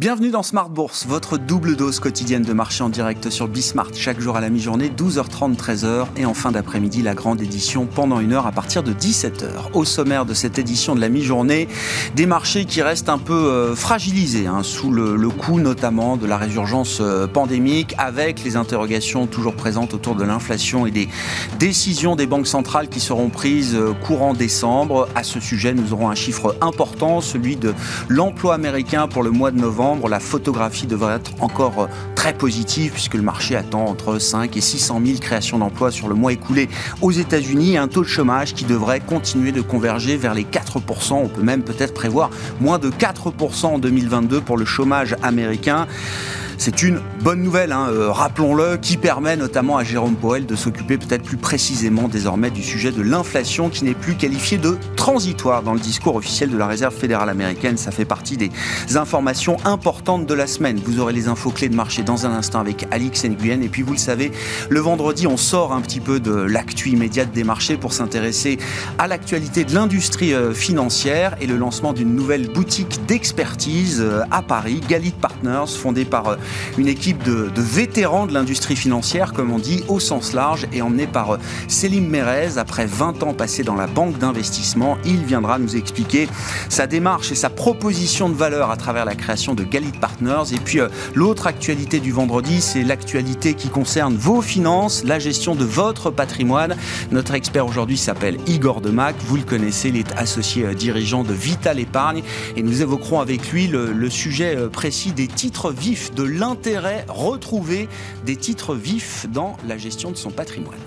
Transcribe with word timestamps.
Bienvenue 0.00 0.30
dans 0.30 0.42
Smart 0.42 0.70
Bourse, 0.70 1.04
votre 1.06 1.36
double 1.36 1.76
dose 1.76 2.00
quotidienne 2.00 2.42
de 2.42 2.54
marché 2.54 2.82
en 2.82 2.88
direct 2.88 3.28
sur 3.28 3.48
Bismart, 3.48 3.90
chaque 3.92 4.18
jour 4.18 4.34
à 4.34 4.40
la 4.40 4.48
mi-journée, 4.48 4.88
12h30, 4.88 5.56
13h, 5.56 6.06
et 6.16 6.24
en 6.24 6.32
fin 6.32 6.52
d'après-midi, 6.52 7.02
la 7.02 7.12
grande 7.12 7.42
édition 7.42 7.84
pendant 7.84 8.18
une 8.18 8.32
heure 8.32 8.46
à 8.46 8.52
partir 8.52 8.82
de 8.82 8.94
17h. 8.94 9.74
Au 9.74 9.84
sommaire 9.84 10.24
de 10.24 10.32
cette 10.32 10.58
édition 10.58 10.94
de 10.94 11.02
la 11.02 11.10
mi-journée, 11.10 11.68
des 12.16 12.24
marchés 12.24 12.64
qui 12.64 12.80
restent 12.80 13.10
un 13.10 13.18
peu 13.18 13.34
euh, 13.34 13.76
fragilisés, 13.76 14.46
hein, 14.46 14.62
sous 14.62 14.90
le, 14.90 15.16
le, 15.16 15.28
coup 15.28 15.60
notamment 15.60 16.16
de 16.16 16.26
la 16.26 16.38
résurgence 16.38 17.00
euh, 17.02 17.26
pandémique, 17.26 17.94
avec 17.98 18.42
les 18.42 18.56
interrogations 18.56 19.26
toujours 19.26 19.54
présentes 19.54 19.92
autour 19.92 20.14
de 20.14 20.24
l'inflation 20.24 20.86
et 20.86 20.92
des 20.92 21.10
décisions 21.58 22.16
des 22.16 22.26
banques 22.26 22.46
centrales 22.46 22.88
qui 22.88 23.00
seront 23.00 23.28
prises 23.28 23.74
euh, 23.74 23.92
courant 23.92 24.32
décembre. 24.32 25.10
À 25.14 25.24
ce 25.24 25.40
sujet, 25.40 25.74
nous 25.74 25.92
aurons 25.92 26.08
un 26.08 26.14
chiffre 26.14 26.56
important, 26.62 27.20
celui 27.20 27.56
de 27.56 27.74
l'emploi 28.08 28.54
américain 28.54 29.06
pour 29.06 29.22
le 29.22 29.30
mois 29.30 29.50
de 29.50 29.60
novembre 29.60 29.89
la 30.08 30.20
photographie 30.20 30.86
devrait 30.86 31.16
être 31.16 31.32
encore 31.40 31.82
euh, 31.82 31.86
très 32.14 32.32
positive 32.32 32.92
puisque 32.92 33.14
le 33.14 33.22
marché 33.22 33.56
attend 33.56 33.86
entre 33.86 34.18
5 34.18 34.56
et 34.56 34.60
600 34.60 35.00
000 35.04 35.18
créations 35.18 35.58
d'emplois 35.58 35.90
sur 35.90 36.08
le 36.08 36.14
mois 36.14 36.32
écoulé 36.32 36.68
aux 37.00 37.10
États-Unis 37.10 37.76
un 37.76 37.88
taux 37.88 38.02
de 38.02 38.08
chômage 38.08 38.54
qui 38.54 38.64
devrait 38.64 39.00
continuer 39.00 39.52
de 39.52 39.60
converger 39.60 40.16
vers 40.16 40.34
les 40.34 40.44
4%. 40.44 41.14
On 41.14 41.28
peut 41.28 41.42
même 41.42 41.62
peut-être 41.62 41.94
prévoir 41.94 42.30
moins 42.60 42.78
de 42.78 42.90
4% 42.90 43.66
en 43.66 43.78
2022 43.78 44.40
pour 44.40 44.56
le 44.56 44.64
chômage 44.64 45.16
américain. 45.22 45.86
C'est 46.62 46.82
une 46.82 47.00
bonne 47.22 47.42
nouvelle, 47.42 47.72
hein, 47.72 47.88
euh, 47.88 48.10
rappelons-le, 48.10 48.76
qui 48.76 48.98
permet 48.98 49.34
notamment 49.34 49.78
à 49.78 49.82
Jérôme 49.82 50.14
Powell 50.14 50.44
de 50.44 50.54
s'occuper 50.54 50.98
peut-être 50.98 51.22
plus 51.22 51.38
précisément 51.38 52.06
désormais 52.06 52.50
du 52.50 52.62
sujet 52.62 52.92
de 52.92 53.00
l'inflation 53.00 53.70
qui 53.70 53.86
n'est 53.86 53.94
plus 53.94 54.14
qualifié 54.14 54.58
de 54.58 54.76
transitoire 54.94 55.62
dans 55.62 55.72
le 55.72 55.80
discours 55.80 56.16
officiel 56.16 56.50
de 56.50 56.58
la 56.58 56.66
Réserve 56.66 56.94
fédérale 56.94 57.30
américaine. 57.30 57.78
Ça 57.78 57.90
fait 57.92 58.04
partie 58.04 58.36
des 58.36 58.50
informations 58.94 59.56
importantes 59.64 60.26
de 60.26 60.34
la 60.34 60.46
semaine. 60.46 60.78
Vous 60.84 61.00
aurez 61.00 61.14
les 61.14 61.28
infos 61.28 61.48
clés 61.48 61.70
de 61.70 61.74
marché 61.74 62.02
dans 62.02 62.26
un 62.26 62.32
instant 62.32 62.60
avec 62.60 62.86
Alix 62.90 63.24
Nguyen. 63.24 63.62
Et 63.62 63.70
puis 63.70 63.80
vous 63.80 63.92
le 63.92 63.98
savez, 63.98 64.30
le 64.68 64.80
vendredi, 64.80 65.26
on 65.26 65.38
sort 65.38 65.72
un 65.72 65.80
petit 65.80 66.00
peu 66.00 66.20
de 66.20 66.34
l'actu 66.34 66.90
immédiate 66.90 67.32
des 67.32 67.42
marchés 67.42 67.78
pour 67.78 67.94
s'intéresser 67.94 68.58
à 68.98 69.08
l'actualité 69.08 69.64
de 69.64 69.74
l'industrie 69.74 70.34
euh, 70.34 70.52
financière 70.52 71.38
et 71.40 71.46
le 71.46 71.56
lancement 71.56 71.94
d'une 71.94 72.14
nouvelle 72.14 72.52
boutique 72.52 73.06
d'expertise 73.06 74.02
euh, 74.02 74.24
à 74.30 74.42
Paris, 74.42 74.82
Galit 74.86 75.14
Partners, 75.18 75.72
fondée 75.74 76.04
par 76.04 76.36
une 76.78 76.88
équipe 76.88 77.22
de, 77.22 77.50
vétérans 77.56 78.26
de 78.26 78.34
l'industrie 78.34 78.76
financière, 78.76 79.32
comme 79.32 79.52
on 79.52 79.58
dit, 79.58 79.84
au 79.88 80.00
sens 80.00 80.32
large, 80.32 80.66
et 80.72 80.82
emmenée 80.82 81.06
par 81.06 81.32
euh, 81.32 81.38
Selim 81.68 82.06
Merez. 82.08 82.58
Après 82.58 82.86
20 82.86 83.22
ans 83.22 83.34
passés 83.34 83.62
dans 83.62 83.74
la 83.74 83.86
banque 83.86 84.18
d'investissement, 84.18 84.98
il 85.04 85.24
viendra 85.24 85.58
nous 85.58 85.76
expliquer 85.76 86.28
sa 86.68 86.86
démarche 86.86 87.32
et 87.32 87.34
sa 87.34 87.50
proposition 87.50 88.28
de 88.28 88.34
valeur 88.34 88.70
à 88.70 88.76
travers 88.76 89.04
la 89.04 89.14
création 89.14 89.54
de 89.54 89.64
Galit 89.64 89.92
Partners. 90.00 90.54
Et 90.54 90.58
puis, 90.58 90.80
euh, 90.80 90.88
l'autre 91.14 91.46
actualité 91.46 92.00
du 92.00 92.12
vendredi, 92.12 92.60
c'est 92.60 92.82
l'actualité 92.82 93.54
qui 93.54 93.68
concerne 93.68 94.16
vos 94.16 94.42
finances, 94.42 95.04
la 95.04 95.18
gestion 95.18 95.54
de 95.54 95.64
votre 95.64 96.10
patrimoine. 96.10 96.76
Notre 97.10 97.34
expert 97.34 97.66
aujourd'hui 97.66 97.98
s'appelle 97.98 98.38
Igor 98.46 98.80
Demac. 98.80 99.16
Vous 99.26 99.36
le 99.36 99.42
connaissez, 99.42 99.90
il 99.90 99.96
est 99.96 100.12
associé 100.16 100.64
euh, 100.64 100.74
dirigeant 100.74 101.24
de 101.24 101.32
Vital 101.32 101.78
Épargne. 101.78 102.22
Et 102.56 102.62
nous 102.62 102.82
évoquerons 102.82 103.20
avec 103.20 103.50
lui 103.52 103.66
le 103.66 104.10
sujet 104.10 104.56
précis 104.72 105.12
des 105.12 105.26
titres 105.26 105.70
vifs 105.72 106.12
de 106.14 106.22
l'intérêt 106.40 107.04
retrouvé 107.08 107.86
des 108.24 108.34
titres 108.34 108.74
vifs 108.74 109.26
dans 109.28 109.58
la 109.68 109.76
gestion 109.76 110.10
de 110.10 110.16
son 110.16 110.30
patrimoine. 110.30 110.78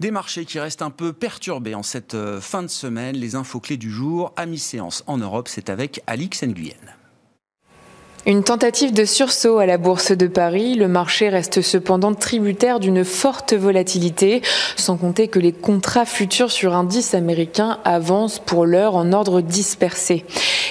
Des 0.00 0.10
marchés 0.10 0.46
qui 0.46 0.58
restent 0.58 0.80
un 0.80 0.88
peu 0.88 1.12
perturbés 1.12 1.74
en 1.74 1.82
cette 1.82 2.14
euh, 2.14 2.40
fin 2.40 2.62
de 2.62 2.68
semaine. 2.68 3.14
Les 3.14 3.34
infos 3.34 3.60
clés 3.60 3.76
du 3.76 3.90
jour 3.90 4.32
à 4.36 4.46
mi-séance 4.46 5.04
en 5.06 5.18
Europe, 5.18 5.46
c'est 5.46 5.68
avec 5.68 6.00
Alix 6.06 6.42
Nguyen. 6.42 6.99
Une 8.26 8.44
tentative 8.44 8.92
de 8.92 9.06
sursaut 9.06 9.60
à 9.60 9.66
la 9.66 9.78
bourse 9.78 10.12
de 10.12 10.26
Paris. 10.26 10.74
Le 10.74 10.88
marché 10.88 11.30
reste 11.30 11.62
cependant 11.62 12.12
tributaire 12.12 12.78
d'une 12.78 13.02
forte 13.02 13.54
volatilité, 13.54 14.42
sans 14.76 14.98
compter 14.98 15.28
que 15.28 15.38
les 15.38 15.52
contrats 15.52 16.04
futurs 16.04 16.50
sur 16.50 16.74
indice 16.74 17.14
américain 17.14 17.78
avancent 17.82 18.38
pour 18.38 18.66
l'heure 18.66 18.94
en 18.94 19.14
ordre 19.14 19.40
dispersé. 19.40 20.26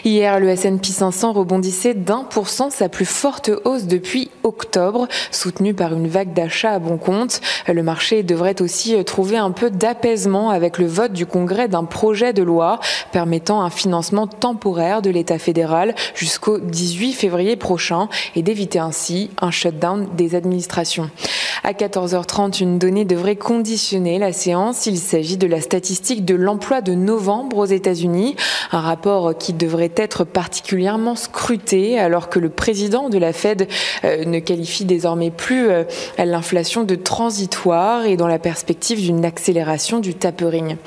Hier, 0.05 0.39
le 0.39 0.49
S&P 0.49 0.89
500 0.89 1.33
rebondissait 1.33 1.95
d'un 1.95 2.23
pour 2.23 2.49
cent, 2.49 2.69
sa 2.69 2.87
plus 2.87 3.05
forte 3.05 3.49
hausse 3.65 3.85
depuis 3.85 4.29
octobre, 4.43 5.07
soutenue 5.31 5.73
par 5.73 5.93
une 5.93 6.07
vague 6.07 6.33
d'achats 6.33 6.73
à 6.73 6.79
bon 6.79 6.97
compte. 6.97 7.41
Le 7.67 7.81
marché 7.81 8.21
devrait 8.21 8.61
aussi 8.61 9.03
trouver 9.03 9.37
un 9.37 9.51
peu 9.51 9.71
d'apaisement 9.71 10.51
avec 10.51 10.77
le 10.77 10.85
vote 10.85 11.13
du 11.13 11.25
Congrès 11.25 11.67
d'un 11.67 11.83
projet 11.83 12.31
de 12.31 12.43
loi 12.43 12.79
permettant 13.11 13.61
un 13.61 13.71
financement 13.71 14.27
temporaire 14.27 15.01
de 15.01 15.09
l'État 15.09 15.39
fédéral 15.39 15.95
jusqu'au 16.13 16.59
18 16.59 17.13
février 17.13 17.38
prochain 17.55 18.09
et 18.35 18.41
d'éviter 18.41 18.79
ainsi 18.79 19.29
un 19.41 19.51
shutdown 19.51 20.07
des 20.15 20.35
administrations. 20.35 21.09
À 21.63 21.73
14h30, 21.73 22.61
une 22.61 22.79
donnée 22.79 23.05
devrait 23.05 23.35
conditionner 23.35 24.17
la 24.17 24.31
séance. 24.31 24.85
Il 24.85 24.97
s'agit 24.97 25.37
de 25.37 25.47
la 25.47 25.61
statistique 25.61 26.23
de 26.25 26.35
l'emploi 26.35 26.81
de 26.81 26.93
novembre 26.93 27.57
aux 27.57 27.65
États-Unis, 27.65 28.35
un 28.71 28.79
rapport 28.79 29.37
qui 29.37 29.53
devrait 29.53 29.91
être 29.95 30.23
particulièrement 30.23 31.15
scruté 31.15 31.99
alors 31.99 32.29
que 32.29 32.39
le 32.39 32.49
président 32.49 33.09
de 33.09 33.17
la 33.17 33.33
Fed 33.33 33.67
euh, 34.03 34.25
ne 34.25 34.39
qualifie 34.39 34.85
désormais 34.85 35.31
plus 35.31 35.69
euh, 35.69 35.83
l'inflation 36.17 36.83
de 36.83 36.95
transitoire 36.95 38.05
et 38.05 38.15
dans 38.15 38.27
la 38.27 38.39
perspective 38.39 39.01
d'une 39.01 39.25
accélération 39.25 39.99
du 39.99 40.15
tapering. 40.15 40.77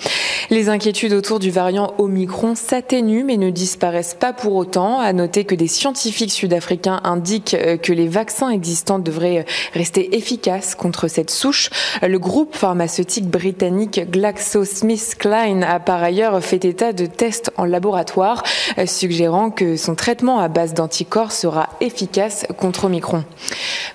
Les 0.51 0.69
inquiétudes 0.69 1.13
autour 1.13 1.39
du 1.39 1.51
variant 1.51 1.95
Omicron 1.99 2.55
s'atténuent 2.55 3.25
mais 3.25 3.37
ne 3.37 3.51
disparaissent 3.51 4.17
pas 4.19 4.33
pour 4.33 4.55
autant. 4.55 5.01
À 5.01 5.13
noter 5.13 5.45
que 5.45 5.55
des 5.55 5.69
scientifiques 5.69 6.33
sud-africains 6.43 7.01
indiquent 7.05 7.55
euh, 7.55 7.77
que 7.77 7.93
les 7.93 8.09
vaccins 8.09 8.51
existants 8.51 8.99
devraient 8.99 9.47
rester 9.75 10.17
efficaces 10.17 10.75
contre 10.75 11.07
cette 11.07 11.31
souche. 11.31 11.71
Le 12.03 12.19
groupe 12.19 12.57
pharmaceutique 12.57 13.29
britannique 13.29 14.01
GlaxoSmithKline 14.11 15.63
a 15.63 15.79
par 15.79 16.03
ailleurs 16.03 16.43
fait 16.43 16.65
état 16.65 16.93
de 16.93 17.07
tests 17.07 17.53
en 17.57 17.65
laboratoire, 17.65 18.43
euh, 18.79 18.87
suggérant 18.87 19.51
que 19.51 19.77
son 19.77 19.95
traitement 19.95 20.41
à 20.41 20.49
base 20.49 20.75
d'anticorps 20.75 21.31
sera 21.31 21.69
efficace 21.81 22.45
contre 22.59 22.87
Omicron. 22.87 23.23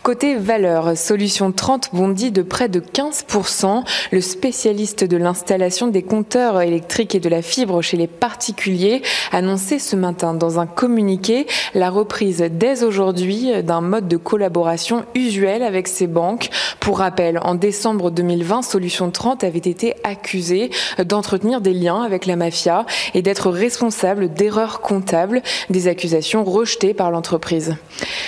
Côté 0.08 0.36
valeur, 0.36 0.98
Solution 0.98 1.52
30 1.52 1.90
bondit 1.92 2.32
de 2.32 2.42
près 2.42 2.70
de 2.70 2.80
15%. 2.80 3.84
Le 4.14 4.22
spécialiste 4.22 5.04
de 5.04 5.18
l'installation 5.18 5.88
des 5.88 6.02
compteurs 6.02 6.62
électriques 6.62 7.14
et 7.14 7.20
de 7.20 7.28
la 7.28 7.42
fibre 7.42 7.82
chez 7.82 7.98
les 7.98 8.08
particuliers 8.08 9.02
annonçait 9.34 9.80
ce 9.80 9.98
matin 9.98 10.34
dans 10.34 10.62
un 10.62 10.66
communiqué 10.66 11.46
la 11.74 11.90
reprise 11.90 12.42
dès 12.50 12.86
aujourd'hui 12.86 13.52
d'un 13.64 13.82
mode 13.82 14.08
de 14.08 14.16
collaboration 14.16 15.04
usuel 15.14 15.62
avec 15.62 15.90
ces 15.90 16.08
banques. 16.08 16.52
Pour 16.80 17.00
rappel, 17.00 17.42
en 17.44 17.56
décembre 17.56 18.10
2020, 18.10 18.62
Solution 18.62 19.12
30 19.12 19.44
avait 19.44 19.58
été 19.58 19.94
accusée 20.06 20.72
d'entretenir 21.04 21.60
des 21.60 21.74
liens 21.74 22.02
avec 22.02 22.28
la 22.28 22.38
mafia 22.38 22.86
et 23.14 23.22
d'être 23.22 23.50
responsable 23.50 24.34
d'erreurs 24.34 24.80
comptables, 24.80 25.42
des 25.70 25.90
accusations 25.90 26.46
rejetées 26.46 26.94
par 26.94 27.12
l'entreprise. 27.12 27.76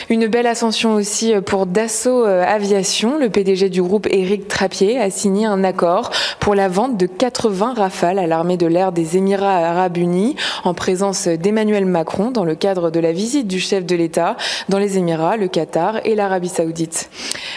Une 0.10 0.28
belle 0.28 0.48
ascension 0.48 0.96
aussi 0.96 1.34
pour 1.46 1.69
Dassault 1.70 2.26
Aviation. 2.26 3.18
Le 3.18 3.30
PDG 3.30 3.70
du 3.70 3.82
groupe 3.82 4.08
Éric 4.10 4.48
Trappier 4.48 5.00
a 5.00 5.10
signé 5.10 5.46
un 5.46 5.64
accord 5.64 6.12
pour 6.40 6.56
la 6.56 6.68
vente 6.68 6.98
de 6.98 7.06
80 7.06 7.74
rafales 7.76 8.20
à 8.20 8.28
l'armée 8.28 8.58
de 8.58 8.66
l'air 8.66 8.92
des 8.92 9.18
Émirats 9.18 9.58
arabes 9.58 9.98
unis 9.98 10.36
en 10.64 10.74
présence 10.74 11.28
d'Emmanuel 11.28 11.86
Macron 11.86 12.32
dans 12.32 12.46
le 12.46 12.56
cadre 12.56 12.90
de 12.90 13.00
la 13.00 13.12
visite 13.12 13.48
du 13.48 13.60
chef 13.60 13.86
de 13.86 13.96
l'État 13.96 14.36
dans 14.68 14.80
les 14.80 14.98
Émirats, 14.98 15.38
le 15.38 15.48
Qatar 15.48 16.00
et 16.06 16.16
l'Arabie 16.16 16.50
saoudite. 16.50 17.10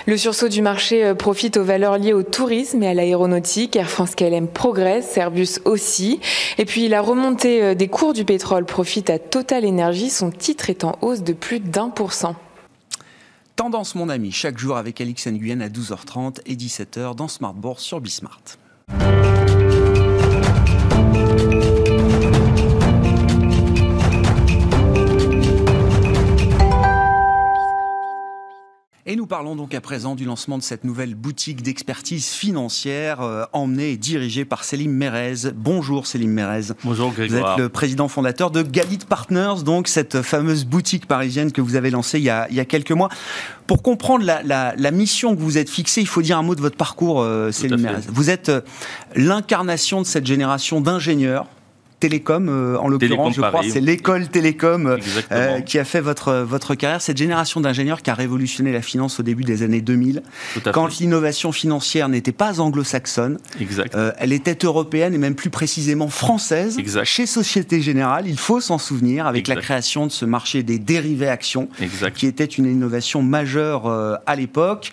Le 0.07 0.17
sursaut 0.17 0.49
du 0.49 0.63
marché 0.63 1.05
euh, 1.05 1.15
profite 1.15 1.57
aux 1.57 1.65
valeurs 1.65 1.97
liées 1.97 2.13
au 2.13 2.23
tourisme 2.23 2.83
et 2.83 2.89
à 2.89 2.95
l'aéronautique. 2.95 3.77
Air 3.77 3.89
France 3.89 4.15
KLM 4.15 4.49
progresse, 4.49 5.17
Airbus 5.17 5.61
aussi. 5.65 6.21
Et 6.59 6.65
puis 6.65 6.89
la 6.89 7.01
remontée 7.01 7.63
euh, 7.63 7.75
des 7.75 7.89
cours 7.89 8.13
du 8.13 8.25
pétrole 8.25 8.65
profite 8.65 9.11
à 9.11 9.19
Total 9.19 9.65
Energy, 9.65 10.11
son 10.11 10.31
titre 10.31 10.71
est 10.71 10.85
en 10.85 10.97
hausse 11.03 11.23
de 11.23 11.33
plus 11.33 11.61
d'un 11.61 11.89
pour 11.89 12.13
cent. 12.13 12.35
Tendance 13.55 13.95
mon 13.95 14.09
ami, 14.09 14.33
chaque 14.33 14.59
jour 14.59 14.79
avec 14.79 15.01
Alix 15.01 15.27
Nguyen 15.27 15.61
à 15.61 15.69
12h30 15.69 16.41
et 16.47 16.57
17h 16.57 17.15
dans 17.15 17.29
Smart 17.29 17.53
Bourse 17.53 17.83
sur 17.83 18.01
Bismart. 18.01 18.41
Et 29.13 29.17
nous 29.17 29.27
parlons 29.27 29.57
donc 29.57 29.75
à 29.75 29.83
présent 29.83 30.15
du 30.15 30.25
lancement 30.25 30.57
de 30.57 30.63
cette 30.63 30.85
nouvelle 30.85 31.15
boutique 31.15 31.61
d'expertise 31.61 32.29
financière 32.29 33.21
euh, 33.21 33.45
emmenée 33.53 33.91
et 33.91 33.97
dirigée 33.99 34.47
par 34.47 34.65
Célim 34.65 34.91
Mérez. 34.91 35.53
Bonjour 35.55 36.07
Célim 36.07 36.31
Mérez. 36.31 36.73
Bonjour 36.83 37.13
Grégoire. 37.13 37.43
Vous 37.43 37.53
êtes 37.53 37.59
le 37.59 37.69
président 37.69 38.09
fondateur 38.09 38.51
de 38.51 38.63
Galit 38.63 39.01
Partners, 39.07 39.65
donc 39.67 39.89
cette 39.89 40.23
fameuse 40.23 40.65
boutique 40.65 41.05
parisienne 41.05 41.53
que 41.53 41.61
vous 41.61 41.77
avez 41.77 41.91
lancée 41.91 42.21
il 42.21 42.25
y 42.25 42.31
a, 42.31 42.47
il 42.49 42.57
y 42.57 42.61
a 42.61 42.65
quelques 42.65 42.93
mois. 42.93 43.11
Pour 43.67 43.83
comprendre 43.83 44.25
la, 44.25 44.43
la, 44.43 44.73
la, 44.79 44.91
mission 44.91 45.37
que 45.37 45.43
vous 45.43 45.59
êtes 45.59 45.69
fixée, 45.69 46.01
il 46.01 46.09
faut 46.09 46.23
dire 46.23 46.39
un 46.39 46.43
mot 46.43 46.55
de 46.55 46.63
votre 46.63 46.79
parcours, 46.79 47.21
euh, 47.21 47.53
Célim 47.53 47.83
Mérez. 47.83 48.01
Vous 48.09 48.31
êtes 48.31 48.49
euh, 48.49 48.63
l'incarnation 49.15 50.01
de 50.01 50.07
cette 50.07 50.25
génération 50.25 50.81
d'ingénieurs 50.81 51.49
Télécom, 52.03 52.49
euh, 52.49 52.77
en 52.79 52.89
l'occurrence, 52.89 53.37
je 53.37 53.41
crois, 53.41 53.63
c'est 53.63 53.81
l'école 53.81 54.27
Télécom 54.27 54.99
euh, 55.31 55.61
qui 55.61 55.79
a 55.79 55.85
fait 55.85 56.01
votre, 56.01 56.39
votre 56.39 56.75
carrière. 56.75 57.01
Cette 57.01 57.17
génération 57.17 57.61
d'ingénieurs 57.61 58.03
qui 58.03 58.11
a 58.11 58.15
révolutionné 58.15 58.73
la 58.73 58.83
finance 58.83 59.21
au 59.21 59.23
début 59.23 59.45
des 59.45 59.63
années 59.63 59.83
2000, 59.83 60.25
quand 60.73 60.99
l'innovation 60.99 61.53
financière 61.53 62.09
n'était 62.09 62.33
pas 62.33 62.61
anglo-saxonne, 62.61 63.39
euh, 63.95 64.11
elle 64.19 64.33
était 64.33 64.59
européenne 64.65 65.15
et 65.15 65.19
même 65.19 65.37
plus 65.37 65.51
précisément 65.51 66.09
française. 66.09 66.77
Exact. 66.77 67.05
Chez 67.05 67.25
Société 67.25 67.81
Générale, 67.81 68.25
il 68.27 68.37
faut 68.37 68.61
s'en 68.61 68.79
souvenir, 68.79 69.29
avec 69.29 69.47
la 69.47 69.55
création 69.55 70.09
de 70.09 70.11
ce 70.11 70.25
marché 70.25 70.65
des 70.65 70.81
dérivés 70.81 71.29
actions, 71.29 71.69
qui 72.17 72.27
était 72.27 72.45
une 72.47 72.67
innovation 72.67 73.23
majeure 73.23 73.87
euh, 73.87 74.17
à 74.27 74.35
l'époque. 74.35 74.91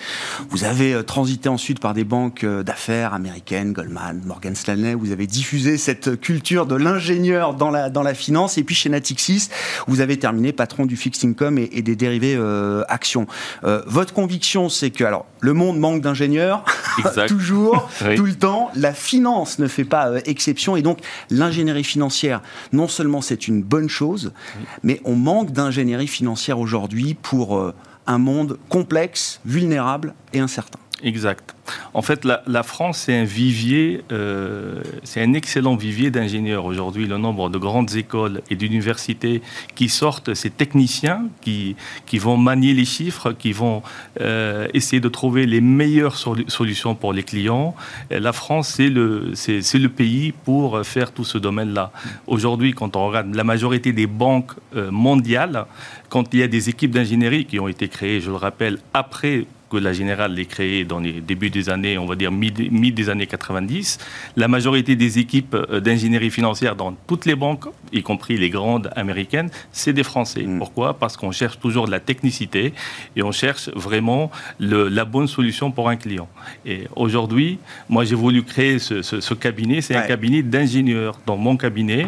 Vous 0.52 0.64
avez 0.64 1.04
transité 1.04 1.50
ensuite 1.50 1.80
par 1.80 1.96
des 1.96 2.04
banques 2.04 2.46
d'affaires 2.46 3.16
américaines, 3.16 3.74
Goldman, 3.74 4.22
Morgan 4.28 4.54
Stanley. 4.54 4.94
Vous 4.94 5.12
avez 5.12 5.26
diffusé 5.26 5.80
cette 5.80 6.22
culture 6.22 6.68
de 6.68 6.76
l'ingénieur 6.76 6.99
ingénieur 7.00 7.54
dans 7.54 7.72
la, 7.72 7.90
dans 7.90 8.04
la 8.04 8.14
finance. 8.14 8.58
Et 8.58 8.64
puis 8.64 8.76
chez 8.76 8.90
Natixis, 8.90 9.50
vous 9.88 10.02
avez 10.02 10.20
terminé 10.20 10.52
patron 10.52 10.86
du 10.86 10.98
fixed 10.98 11.28
income 11.28 11.58
et, 11.58 11.70
et 11.72 11.82
des 11.82 11.96
dérivés 11.96 12.36
euh, 12.36 12.84
actions. 12.90 13.26
Euh, 13.64 13.82
votre 13.88 14.14
conviction, 14.14 14.68
c'est 14.68 14.92
que 14.92 15.06
alors 15.06 15.26
le 15.40 15.54
monde 15.54 15.80
manque 15.80 16.02
d'ingénieurs, 16.02 16.66
toujours, 17.28 17.90
oui. 18.06 18.16
tout 18.16 18.26
le 18.26 18.36
temps. 18.36 18.70
La 18.76 18.94
finance 18.94 19.60
ne 19.60 19.68
fait 19.68 19.86
pas 19.86 20.10
euh, 20.10 20.20
exception. 20.26 20.76
Et 20.76 20.82
donc 20.82 21.00
l'ingénierie 21.30 21.86
financière, 21.86 22.42
non 22.74 22.90
seulement 22.90 23.22
c'est 23.22 23.48
une 23.48 23.64
bonne 23.64 23.90
chose, 23.90 24.34
oui. 24.58 24.66
mais 24.84 25.02
on 25.06 25.16
manque 25.16 25.52
d'ingénierie 25.52 26.08
financière 26.08 26.60
aujourd'hui 26.60 27.14
pour 27.14 27.74
un 28.08 28.18
monde 28.18 28.58
complexe, 28.68 29.40
vulnérable 29.46 30.14
et 30.34 30.40
incertain. 30.40 30.80
Exact. 31.02 31.56
En 31.94 32.02
fait, 32.02 32.26
la, 32.26 32.64
France, 32.64 33.04
c'est 33.06 33.16
un 33.16 33.24
vivier, 33.24 34.04
euh, 34.12 34.82
c'est 35.04 35.22
un 35.22 35.34
excellent 35.34 35.76
vivier 35.76 36.12
d'ingénieurs. 36.12 36.66
Aujourd'hui, 36.66 37.08
le 37.08 37.18
nombre 37.18 37.50
de 37.50 37.58
grandes 37.58 37.96
écoles 37.96 38.42
et 38.50 38.56
d'universités 38.56 39.42
qui 39.76 39.88
sortent, 39.88 40.34
ces 40.34 40.50
techniciens 40.50 41.30
qui, 41.42 41.78
qui 42.06 42.18
vont 42.18 42.36
manier 42.36 42.74
les 42.74 42.86
chiffres, 42.86 43.32
qui 43.32 43.54
vont 43.54 43.82
euh, 44.20 44.68
essayer 44.74 45.00
de 45.00 45.08
trouver 45.10 45.46
les 45.46 45.62
meilleures 45.62 46.18
solutions 46.18 46.96
pour 46.96 47.14
les 47.14 47.24
clients. 47.24 47.76
La 48.10 48.34
France, 48.34 48.74
c'est 48.76 48.90
le, 48.90 49.32
c'est 49.36 49.80
le 49.80 49.90
pays 49.90 50.34
pour 50.34 50.86
faire 50.86 51.14
tout 51.14 51.24
ce 51.24 51.38
domaine-là. 51.38 51.92
Aujourd'hui, 52.28 52.74
quand 52.74 52.96
on 52.98 53.08
regarde 53.08 53.34
la 53.34 53.44
majorité 53.46 53.94
des 53.94 54.08
banques 54.08 54.52
euh, 54.76 54.92
mondiales, 54.92 55.66
quand 56.10 56.34
il 56.34 56.42
y 56.42 56.44
a 56.44 56.48
des 56.48 56.70
équipes 56.70 56.92
d'ingénierie 56.92 57.46
qui 57.46 57.60
ont 57.60 57.68
été 57.68 57.88
créées, 57.88 58.20
je 58.20 58.30
le 58.30 58.36
rappelle, 58.36 58.80
après 58.94 59.46
que 59.70 59.78
la 59.78 59.94
Générale 59.94 60.34
l'ait 60.34 60.46
créée 60.46 60.84
dans 60.84 61.00
les 61.00 61.22
débuts 61.22 61.50
des 61.50 61.70
années, 61.70 61.98
on 61.98 62.06
va 62.06 62.16
dire 62.16 62.32
mid 62.32 62.94
des 62.94 63.10
années 63.10 63.28
90. 63.28 64.00
La 64.36 64.48
majorité 64.48 64.96
des 64.96 65.20
équipes 65.20 65.56
d'ingénierie 65.56 66.32
financière 66.32 66.76
dans 66.76 66.94
toutes 67.08 67.26
les 67.26 67.36
banques, 67.36 67.66
y 67.94 68.02
compris 68.02 68.38
les 68.38 68.50
grandes 68.50 68.90
américaines, 68.96 69.50
c'est 69.72 69.94
des 69.94 70.04
Français. 70.04 70.44
Mmh. 70.44 70.58
Pourquoi? 70.58 70.94
Parce 70.98 71.18
qu'on 71.18 71.32
cherche 71.32 71.60
toujours 71.60 71.86
de 71.86 71.92
la 71.92 72.00
technicité 72.00 72.74
et 73.16 73.24
on 73.24 73.32
cherche 73.32 73.70
vraiment 73.70 74.32
le, 74.60 74.88
la 74.90 75.06
bonne 75.06 75.28
solution 75.28 75.72
pour 75.72 75.90
un 75.90 75.96
client. 75.96 76.28
Et 76.66 76.88
aujourd'hui, 76.96 77.60
moi 77.88 78.04
j'ai 78.06 78.16
voulu 78.16 78.44
créer 78.44 78.80
ce, 78.80 79.02
ce, 79.02 79.20
ce 79.20 79.34
cabinet, 79.34 79.82
c'est 79.82 79.96
ouais. 79.96 80.04
un 80.04 80.08
cabinet 80.08 80.42
d'ingénieurs. 80.42 81.20
Dans 81.26 81.38
mon 81.38 81.58
cabinet, 81.58 82.08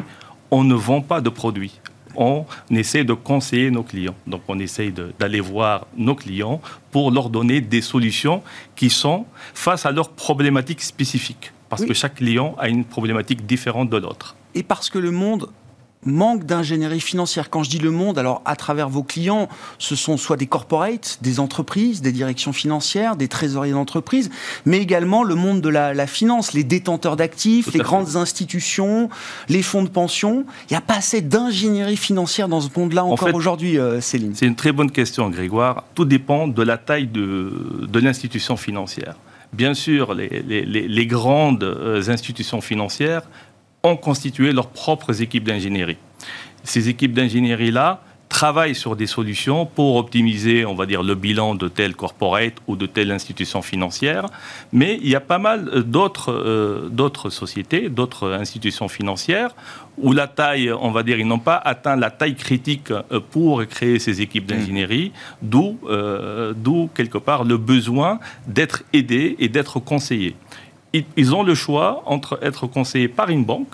on 0.49 0.63
ne 0.63 0.75
vend 0.75 1.01
pas 1.01 1.21
de 1.21 1.29
produits 1.29 1.79
on 2.15 2.45
essaie 2.69 3.03
de 3.03 3.13
conseiller 3.13 3.71
nos 3.71 3.83
clients. 3.83 4.15
Donc 4.27 4.41
on 4.47 4.59
essaie 4.59 4.93
d'aller 5.19 5.39
voir 5.39 5.87
nos 5.95 6.15
clients 6.15 6.61
pour 6.91 7.11
leur 7.11 7.29
donner 7.29 7.61
des 7.61 7.81
solutions 7.81 8.43
qui 8.75 8.89
sont 8.89 9.25
face 9.53 9.85
à 9.85 9.91
leurs 9.91 10.09
problématiques 10.09 10.81
spécifiques. 10.81 11.51
Parce 11.69 11.83
oui. 11.83 11.87
que 11.87 11.93
chaque 11.93 12.15
client 12.15 12.55
a 12.59 12.67
une 12.67 12.83
problématique 12.83 13.45
différente 13.45 13.89
de 13.89 13.97
l'autre. 13.97 14.35
Et 14.55 14.63
parce 14.63 14.89
que 14.89 14.99
le 14.99 15.11
monde 15.11 15.47
manque 16.05 16.45
d'ingénierie 16.45 16.99
financière. 16.99 17.49
Quand 17.49 17.63
je 17.63 17.69
dis 17.69 17.79
le 17.79 17.91
monde, 17.91 18.17
alors 18.17 18.41
à 18.45 18.55
travers 18.55 18.89
vos 18.89 19.03
clients, 19.03 19.47
ce 19.77 19.95
sont 19.95 20.17
soit 20.17 20.37
des 20.37 20.47
corporates, 20.47 21.19
des 21.21 21.39
entreprises, 21.39 22.01
des 22.01 22.11
directions 22.11 22.53
financières, 22.53 23.15
des 23.15 23.27
trésoriers 23.27 23.73
d'entreprise, 23.73 24.29
mais 24.65 24.79
également 24.79 25.23
le 25.23 25.35
monde 25.35 25.61
de 25.61 25.69
la, 25.69 25.93
la 25.93 26.07
finance, 26.07 26.53
les 26.53 26.63
détenteurs 26.63 27.15
d'actifs, 27.15 27.73
les 27.73 27.79
grandes 27.79 28.09
fait. 28.09 28.17
institutions, 28.17 29.09
les 29.49 29.61
fonds 29.61 29.83
de 29.83 29.89
pension. 29.89 30.45
Il 30.69 30.73
n'y 30.73 30.77
a 30.77 30.81
pas 30.81 30.95
assez 30.95 31.21
d'ingénierie 31.21 31.97
financière 31.97 32.47
dans 32.47 32.61
ce 32.61 32.69
monde-là 32.75 33.03
encore 33.03 33.27
en 33.27 33.31
fait, 33.31 33.35
aujourd'hui, 33.35 33.77
euh, 33.77 34.01
Céline. 34.01 34.33
C'est 34.35 34.47
une 34.47 34.55
très 34.55 34.71
bonne 34.71 34.91
question, 34.91 35.29
Grégoire. 35.29 35.83
Tout 35.95 36.05
dépend 36.05 36.47
de 36.47 36.63
la 36.63 36.77
taille 36.77 37.07
de, 37.07 37.87
de 37.87 37.99
l'institution 37.99 38.57
financière. 38.57 39.15
Bien 39.53 39.73
sûr, 39.73 40.13
les, 40.13 40.43
les, 40.47 40.65
les 40.65 41.05
grandes 41.05 41.63
euh, 41.63 42.01
institutions 42.09 42.61
financières 42.61 43.23
ont 43.83 43.95
constitué 43.95 44.51
leurs 44.51 44.69
propres 44.69 45.21
équipes 45.21 45.43
d'ingénierie. 45.45 45.97
Ces 46.63 46.89
équipes 46.89 47.13
d'ingénierie-là 47.13 48.01
travaillent 48.31 48.75
sur 48.75 48.95
des 48.95 49.07
solutions 49.07 49.65
pour 49.65 49.97
optimiser, 49.97 50.65
on 50.65 50.73
va 50.73 50.85
dire, 50.85 51.03
le 51.03 51.15
bilan 51.15 51.53
de 51.53 51.67
telle 51.67 51.95
corporate 51.95 52.53
ou 52.65 52.77
de 52.77 52.85
telle 52.85 53.11
institution 53.11 53.61
financière. 53.61 54.25
Mais 54.71 54.97
il 55.01 55.09
y 55.09 55.15
a 55.15 55.19
pas 55.19 55.37
mal 55.37 55.83
d'autres 55.83 56.31
euh, 56.31 56.87
d'autres 56.89 57.29
sociétés, 57.29 57.89
d'autres 57.89 58.31
institutions 58.31 58.87
financières 58.87 59.53
où 59.97 60.13
la 60.13 60.27
taille, 60.27 60.71
on 60.71 60.91
va 60.91 61.03
dire, 61.03 61.19
ils 61.19 61.27
n'ont 61.27 61.39
pas 61.39 61.57
atteint 61.57 61.97
la 61.97 62.09
taille 62.09 62.35
critique 62.35 62.93
pour 63.31 63.65
créer 63.67 63.99
ces 63.99 64.21
équipes 64.21 64.45
d'ingénierie, 64.45 65.11
mmh. 65.11 65.49
d'où 65.51 65.77
euh, 65.89 66.53
d'où 66.55 66.89
quelque 66.95 67.17
part 67.17 67.43
le 67.43 67.57
besoin 67.57 68.19
d'être 68.47 68.83
aidé 68.93 69.35
et 69.39 69.49
d'être 69.49 69.79
conseillé 69.79 70.35
ils 70.93 71.35
ont 71.35 71.43
le 71.43 71.55
choix 71.55 72.03
entre 72.05 72.39
être 72.41 72.67
conseillés 72.67 73.07
par 73.07 73.29
une 73.29 73.45
banque 73.45 73.73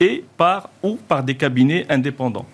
et 0.00 0.24
par, 0.36 0.68
ou 0.82 0.98
par 1.08 1.22
des 1.22 1.36
cabinets 1.36 1.86
indépendants. 1.88 2.46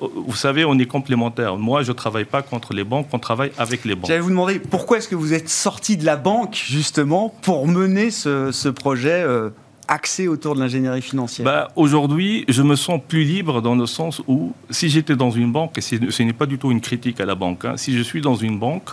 Vous 0.00 0.34
savez, 0.34 0.64
on 0.64 0.76
est 0.78 0.86
complémentaires. 0.86 1.56
Moi, 1.56 1.82
je 1.82 1.92
ne 1.92 1.96
travaille 1.96 2.24
pas 2.24 2.42
contre 2.42 2.74
les 2.74 2.84
banques, 2.84 3.06
on 3.12 3.18
travaille 3.18 3.52
avec 3.58 3.84
les 3.84 3.94
banques. 3.94 4.06
J'allais 4.08 4.20
vous 4.20 4.30
demander 4.30 4.58
pourquoi 4.58 4.98
est-ce 4.98 5.08
que 5.08 5.14
vous 5.14 5.32
êtes 5.32 5.48
sorti 5.48 5.96
de 5.96 6.04
la 6.04 6.16
banque, 6.16 6.60
justement, 6.66 7.34
pour 7.42 7.66
mener 7.68 8.10
ce, 8.10 8.50
ce 8.50 8.68
projet 8.68 9.22
euh, 9.22 9.50
axé 9.86 10.26
autour 10.26 10.56
de 10.56 10.60
l'ingénierie 10.60 11.00
financière? 11.00 11.44
Bah, 11.44 11.68
Aujourd'hui, 11.76 12.44
je 12.48 12.62
me 12.62 12.74
sens 12.74 13.00
plus 13.06 13.22
libre 13.22 13.62
dans 13.62 13.76
le 13.76 13.86
sens 13.86 14.20
où, 14.26 14.52
si 14.68 14.88
j'étais 14.88 15.14
dans 15.14 15.30
une 15.30 15.52
banque, 15.52 15.78
et 15.78 15.80
ce 15.80 16.22
n'est 16.22 16.32
pas 16.32 16.46
du 16.46 16.58
tout 16.58 16.72
une 16.72 16.80
critique 16.80 17.20
à 17.20 17.24
la 17.24 17.36
banque, 17.36 17.64
hein, 17.64 17.74
si 17.76 17.96
je 17.96 18.02
suis 18.02 18.20
dans 18.20 18.34
une 18.36 18.58
banque, 18.58 18.90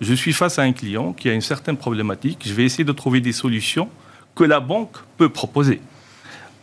je 0.00 0.14
suis 0.14 0.32
face 0.32 0.58
à 0.58 0.62
un 0.62 0.72
client 0.72 1.12
qui 1.12 1.28
a 1.28 1.32
une 1.32 1.40
certaine 1.40 1.76
problématique, 1.76 2.42
je 2.44 2.54
vais 2.54 2.64
essayer 2.64 2.84
de 2.84 2.92
trouver 2.92 3.20
des 3.20 3.32
solutions 3.32 3.88
que 4.34 4.44
la 4.44 4.60
banque 4.60 4.96
peut 5.16 5.28
proposer. 5.28 5.80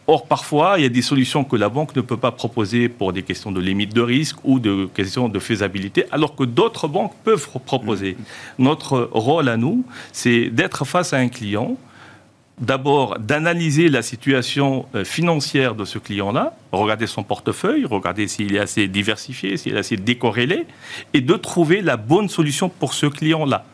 Or, 0.08 0.26
parfois, 0.26 0.76
il 0.78 0.82
y 0.82 0.86
a 0.88 0.90
des 0.90 1.04
solutions 1.04 1.44
que 1.44 1.56
la 1.56 1.70
banque 1.70 1.96
ne 1.96 2.02
peut 2.02 2.18
pas 2.18 2.32
proposer 2.32 2.90
pour 2.90 3.14
des 3.14 3.22
questions 3.22 3.52
de 3.52 3.62
limite 3.62 3.94
de 3.94 4.02
risque 4.02 4.38
ou 4.44 4.60
de 4.60 4.90
questions 4.92 5.30
de 5.30 5.38
faisabilité, 5.38 6.06
alors 6.12 6.36
que 6.36 6.46
d'autres 6.46 6.88
banques 6.88 7.14
peuvent 7.24 7.48
proposer. 7.64 8.18
Mmh. 8.18 8.64
Notre 8.64 9.10
rôle 9.12 9.48
à 9.50 9.56
nous, 9.56 9.86
c'est 10.12 10.50
d'être 10.50 10.84
face 10.84 11.14
à 11.14 11.18
un 11.18 11.28
client, 11.28 11.78
d'abord 12.60 13.18
d'analyser 13.20 13.90
la 13.90 14.02
situation 14.02 14.86
financière 15.04 15.76
de 15.76 15.86
ce 15.86 15.98
client-là, 15.98 16.54
regarder 16.72 17.08
son 17.08 17.24
portefeuille, 17.24 17.86
regarder 17.86 18.28
s'il 18.28 18.56
est 18.56 18.60
assez 18.60 18.88
diversifié, 18.88 19.58
s'il 19.58 19.76
est 19.76 19.80
assez 19.80 19.98
décorrélé, 19.98 20.66
et 21.14 21.22
de 21.22 21.34
trouver 21.36 21.82
la 21.82 21.98
bonne 21.98 22.30
solution 22.30 22.70
pour 22.70 22.94
ce 22.94 23.06
client-là. 23.06 23.66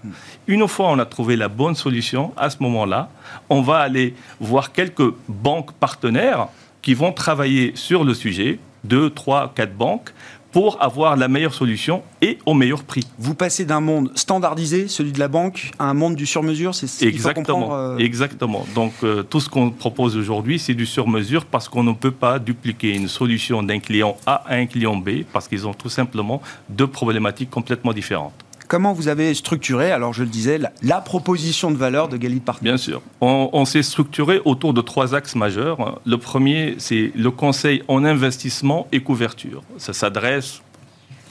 Une 0.48 0.68
fois 0.68 0.92
on 0.92 1.00
a 1.00 1.06
trouvé 1.06 1.36
la 1.36 1.48
bonne 1.48 1.76
solution, 1.76 2.34
à 2.38 2.50
ce 2.50 2.58
moment-là, 2.62 3.10
on 3.50 3.62
va 3.62 3.78
aller 3.78 4.14
voir 4.40 4.72
quelques 4.72 5.14
banques 5.28 5.72
partenaires 5.74 6.48
qui 6.82 6.94
vont 6.94 7.12
travailler 7.12 7.72
sur 7.76 8.04
le 8.04 8.14
sujet, 8.14 8.60
deux, 8.84 9.10
trois, 9.10 9.52
quatre 9.56 9.76
banques, 9.76 10.14
pour 10.56 10.82
avoir 10.82 11.18
la 11.18 11.28
meilleure 11.28 11.54
solution 11.54 12.02
et 12.22 12.38
au 12.46 12.54
meilleur 12.54 12.86
prix. 12.86 13.06
Vous 13.20 13.36
passez 13.36 13.66
d'un 13.66 13.82
monde 13.82 14.10
standardisé, 14.16 14.88
celui 14.88 15.12
de 15.12 15.20
la 15.20 15.28
banque, 15.28 15.72
à 15.80 15.90
un 15.90 15.94
monde 15.94 16.16
du 16.16 16.26
sur-mesure, 16.26 16.74
c'est 16.74 16.88
ce 16.88 17.04
Exactement. 17.04 17.76
Euh... 17.76 17.98
Exactement. 17.98 18.66
Donc 18.74 18.94
euh, 19.04 19.22
tout 19.22 19.42
ce 19.42 19.50
qu'on 19.50 19.70
propose 19.70 20.16
aujourd'hui, 20.16 20.58
c'est 20.58 20.74
du 20.74 20.86
sur-mesure 20.86 21.44
parce 21.44 21.68
qu'on 21.68 21.84
ne 21.84 21.92
peut 21.92 22.10
pas 22.10 22.40
dupliquer 22.40 22.96
une 22.96 23.10
solution 23.10 23.64
d'un 23.64 23.80
client 23.80 24.16
A 24.26 24.44
à 24.48 24.56
un 24.56 24.66
client 24.66 24.96
B 24.96 25.26
parce 25.34 25.50
qu'ils 25.50 25.68
ont 25.68 25.74
tout 25.74 25.90
simplement 25.90 26.42
deux 26.70 26.88
problématiques 26.88 27.50
complètement 27.50 27.92
différentes. 27.92 28.45
Comment 28.76 28.92
vous 28.92 29.08
avez 29.08 29.34
structuré, 29.34 29.94
alors 29.94 30.12
je 30.12 30.22
le 30.22 30.28
disais, 30.28 30.60
la, 30.82 31.00
proposition 31.00 31.72
de 31.72 31.78
valeur 31.78 32.10
de 32.10 32.18
Galit 32.18 32.42
Bien 32.62 32.76
sûr. 32.76 33.02
On, 33.22 33.50
on 33.54 33.64
s'est 33.64 33.84
structuré 33.84 34.42
autour 34.44 34.74
de 34.74 34.82
trois 34.82 35.16
axes 35.16 35.36
majeurs. 35.36 36.02
Le 36.06 36.18
premier, 36.18 36.76
c'est 36.78 37.14
le 37.16 37.32
conseil 37.32 37.84
en 37.88 38.04
investissement 38.04 38.90
et 38.92 39.00
couverture. 39.00 39.64
Ça 39.78 39.94
s'adresse 39.94 40.62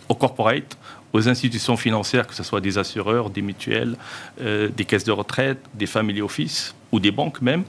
aux 0.08 0.14
corporates, 0.14 0.78
aux 1.12 1.28
institutions 1.28 1.76
financières, 1.76 2.26
que 2.26 2.34
ce 2.34 2.42
soit 2.42 2.62
des 2.62 2.78
assureurs, 2.78 3.28
des 3.28 3.42
mutuelles, 3.42 3.96
euh, 4.40 4.70
des 4.74 4.86
caisses 4.86 5.04
de 5.04 5.12
retraite, 5.12 5.58
des 5.74 5.84
family 5.84 6.22
office 6.22 6.74
ou 6.92 6.98
des 6.98 7.10
banques 7.10 7.42
même, 7.42 7.64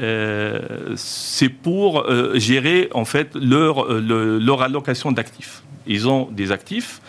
euh, 0.00 0.94
c'est 0.96 1.50
pour 1.50 2.00
euh, 2.00 2.38
gérer 2.38 2.88
en 2.94 3.04
fait 3.04 3.34
leur, 3.34 3.92
leur 3.92 4.62
allocation 4.62 5.12
d'actifs. 5.12 5.62
Ils 5.86 6.08
ont 6.08 6.28
des 6.30 6.50
actifs 6.50 7.02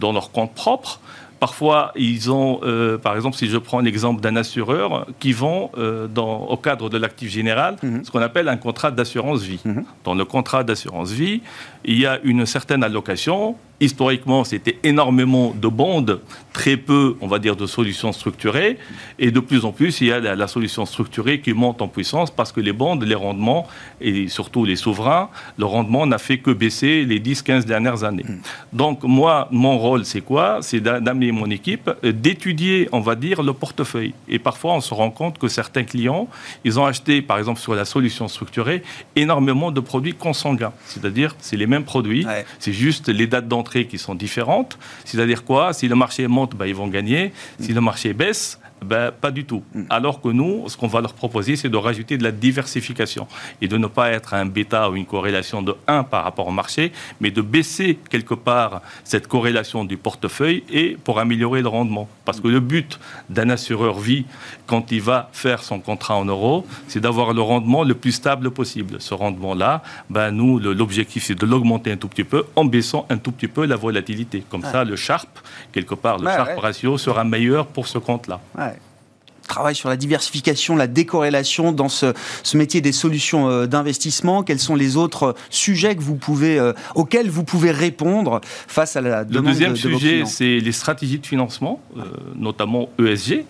dans 0.00 0.12
leur 0.12 0.32
compte 0.32 0.52
propre. 0.52 1.00
Parfois, 1.40 1.92
ils 1.96 2.30
ont, 2.30 2.60
par 3.02 3.16
exemple, 3.16 3.36
si 3.36 3.48
je 3.48 3.56
prends 3.56 3.80
l'exemple 3.80 4.20
d'un 4.20 4.36
assureur, 4.36 5.06
qui 5.18 5.32
vend 5.32 5.72
dans, 6.14 6.42
au 6.42 6.56
cadre 6.56 6.90
de 6.90 6.98
l'actif 6.98 7.30
général 7.30 7.76
mhm. 7.82 8.04
ce 8.04 8.10
qu'on 8.10 8.20
appelle 8.20 8.48
un 8.48 8.58
contrat 8.58 8.90
d'assurance 8.90 9.42
vie. 9.42 9.60
Mhm. 9.64 9.84
Dans 10.04 10.14
le 10.14 10.24
contrat 10.24 10.64
d'assurance 10.64 11.10
vie, 11.10 11.40
il 11.84 11.98
y 11.98 12.06
a 12.06 12.20
une 12.22 12.44
certaine 12.46 12.84
allocation 12.84 13.56
historiquement, 13.80 14.44
c'était 14.44 14.78
énormément 14.82 15.54
de 15.54 15.68
bandes, 15.68 16.20
très 16.52 16.76
peu, 16.76 17.16
on 17.20 17.26
va 17.26 17.38
dire, 17.38 17.56
de 17.56 17.66
solutions 17.66 18.12
structurées. 18.12 18.76
Et 19.18 19.30
de 19.30 19.40
plus 19.40 19.64
en 19.64 19.72
plus, 19.72 20.00
il 20.00 20.08
y 20.08 20.12
a 20.12 20.20
la, 20.20 20.46
solution 20.46 20.84
structurée 20.84 21.40
qui 21.40 21.52
monte 21.52 21.80
en 21.80 21.88
puissance 21.88 22.30
parce 22.30 22.52
que 22.52 22.60
les 22.60 22.72
bandes, 22.72 23.02
les 23.04 23.14
rendements, 23.14 23.66
et 24.00 24.28
surtout 24.28 24.64
les 24.64 24.76
souverains, 24.76 25.30
le 25.58 25.64
rendement 25.64 26.06
n'a 26.06 26.18
fait 26.18 26.38
que 26.38 26.50
baisser 26.50 27.04
les 27.04 27.20
10-15 27.20 27.64
dernières 27.64 28.04
années. 28.04 28.24
Hmm. 28.28 28.40
Donc, 28.72 29.02
moi, 29.04 29.48
mon 29.50 29.78
rôle, 29.78 30.04
c'est 30.04 30.20
quoi? 30.20 30.58
C'est 30.60 30.80
d'amener 30.80 31.32
mon 31.32 31.48
équipe, 31.50 31.90
euh, 32.04 32.12
d'étudier, 32.12 32.88
on 32.92 33.00
va 33.00 33.14
dire, 33.14 33.42
le 33.42 33.52
portefeuille. 33.52 34.12
Et 34.28 34.38
parfois, 34.38 34.74
on 34.74 34.80
se 34.80 34.92
rend 34.92 35.10
compte 35.10 35.38
que 35.38 35.48
certains 35.48 35.84
clients, 35.84 36.28
ils 36.64 36.78
ont 36.78 36.84
acheté, 36.84 37.22
par 37.22 37.38
exemple, 37.38 37.60
sur 37.60 37.74
la 37.74 37.84
solution 37.84 38.28
structurée, 38.28 38.82
énormément 39.16 39.70
de 39.70 39.80
produits 39.80 40.14
consanguins. 40.14 40.72
C'est-à-dire, 40.86 41.34
c'est 41.38 41.56
les 41.56 41.66
mêmes 41.66 41.84
produits, 41.84 42.26
c'est 42.58 42.72
juste 42.72 43.08
les 43.08 43.26
dates 43.26 43.48
d'entrée 43.48 43.69
qui 43.70 43.98
sont 43.98 44.14
différentes. 44.14 44.78
C'est-à-dire 45.04 45.44
quoi? 45.44 45.72
Si 45.72 45.88
le 45.88 45.94
marché 45.94 46.26
monte, 46.28 46.54
ben, 46.54 46.66
ils 46.66 46.74
vont 46.74 46.88
gagner. 46.88 47.32
Si 47.58 47.72
le 47.72 47.80
marché 47.80 48.12
baisse, 48.12 48.59
ben, 48.82 49.10
pas 49.10 49.30
du 49.30 49.44
tout. 49.44 49.62
Mm. 49.74 49.84
Alors 49.90 50.20
que 50.20 50.28
nous, 50.28 50.68
ce 50.68 50.76
qu'on 50.76 50.86
va 50.86 51.00
leur 51.00 51.12
proposer, 51.14 51.56
c'est 51.56 51.68
de 51.68 51.76
rajouter 51.76 52.16
de 52.16 52.22
la 52.22 52.32
diversification 52.32 53.26
et 53.60 53.68
de 53.68 53.76
ne 53.76 53.86
pas 53.86 54.10
être 54.10 54.34
un 54.34 54.46
bêta 54.46 54.90
ou 54.90 54.96
une 54.96 55.06
corrélation 55.06 55.62
de 55.62 55.74
1 55.86 56.04
par 56.04 56.24
rapport 56.24 56.48
au 56.48 56.52
marché, 56.52 56.92
mais 57.20 57.30
de 57.30 57.42
baisser 57.42 57.98
quelque 58.08 58.34
part 58.34 58.82
cette 59.04 59.26
corrélation 59.26 59.84
du 59.84 59.96
portefeuille 59.96 60.64
et 60.70 60.96
pour 61.04 61.18
améliorer 61.18 61.62
le 61.62 61.68
rendement. 61.68 62.08
Parce 62.24 62.40
que 62.40 62.48
le 62.48 62.60
but 62.60 62.98
d'un 63.28 63.50
assureur 63.50 63.98
vie, 63.98 64.24
quand 64.66 64.92
il 64.92 65.02
va 65.02 65.28
faire 65.32 65.62
son 65.62 65.80
contrat 65.80 66.16
en 66.16 66.24
euros, 66.24 66.66
c'est 66.88 67.00
d'avoir 67.00 67.32
le 67.32 67.42
rendement 67.42 67.84
le 67.84 67.94
plus 67.94 68.12
stable 68.12 68.50
possible. 68.50 69.00
Ce 69.00 69.14
rendement-là, 69.14 69.82
ben, 70.08 70.30
nous, 70.30 70.58
l'objectif, 70.58 71.24
c'est 71.24 71.34
de 71.34 71.46
l'augmenter 71.46 71.92
un 71.92 71.96
tout 71.96 72.08
petit 72.08 72.24
peu 72.24 72.44
en 72.56 72.64
baissant 72.64 73.06
un 73.10 73.18
tout 73.18 73.32
petit 73.32 73.48
peu 73.48 73.66
la 73.66 73.76
volatilité. 73.76 74.42
Comme 74.48 74.62
ça, 74.62 74.84
le 74.84 74.96
Sharp, 74.96 75.28
quelque 75.72 75.94
part, 75.94 76.18
le 76.18 76.26
Sharp 76.26 76.58
ratio 76.58 76.98
sera 76.98 77.24
meilleur 77.24 77.66
pour 77.66 77.86
ce 77.86 77.98
compte-là 77.98 78.40
travail 79.50 79.74
sur 79.74 79.88
la 79.88 79.96
diversification, 79.96 80.76
la 80.76 80.86
décorrélation 80.86 81.72
dans 81.72 81.88
ce, 81.88 82.14
métier 82.54 82.80
des 82.80 82.92
solutions 82.92 83.48
euh, 83.48 83.66
d'investissement 83.66 84.42
Quels 84.42 84.60
sont 84.60 84.76
les 84.76 84.96
autres 84.96 85.34
sujets 85.50 85.96
que 85.96 86.02
vous 86.02 86.14
pouvez, 86.14 86.58
euh, 86.58 86.72
auxquels 86.94 87.28
vous 87.28 87.44
pouvez 87.44 87.72
répondre 87.72 88.40
face 88.44 88.96
à 88.96 89.00
la 89.00 89.24
demande 89.24 89.46
Le 89.46 89.52
deuxième 89.52 89.72
de, 89.72 89.76
sujet, 89.76 90.22
c'est 90.24 90.58
les 90.58 90.72
stratégies 90.72 91.18
de 91.18 91.26
financement, 91.26 91.80
euh, 91.96 92.02
notamment 92.36 92.88
ESG. 92.98 93.44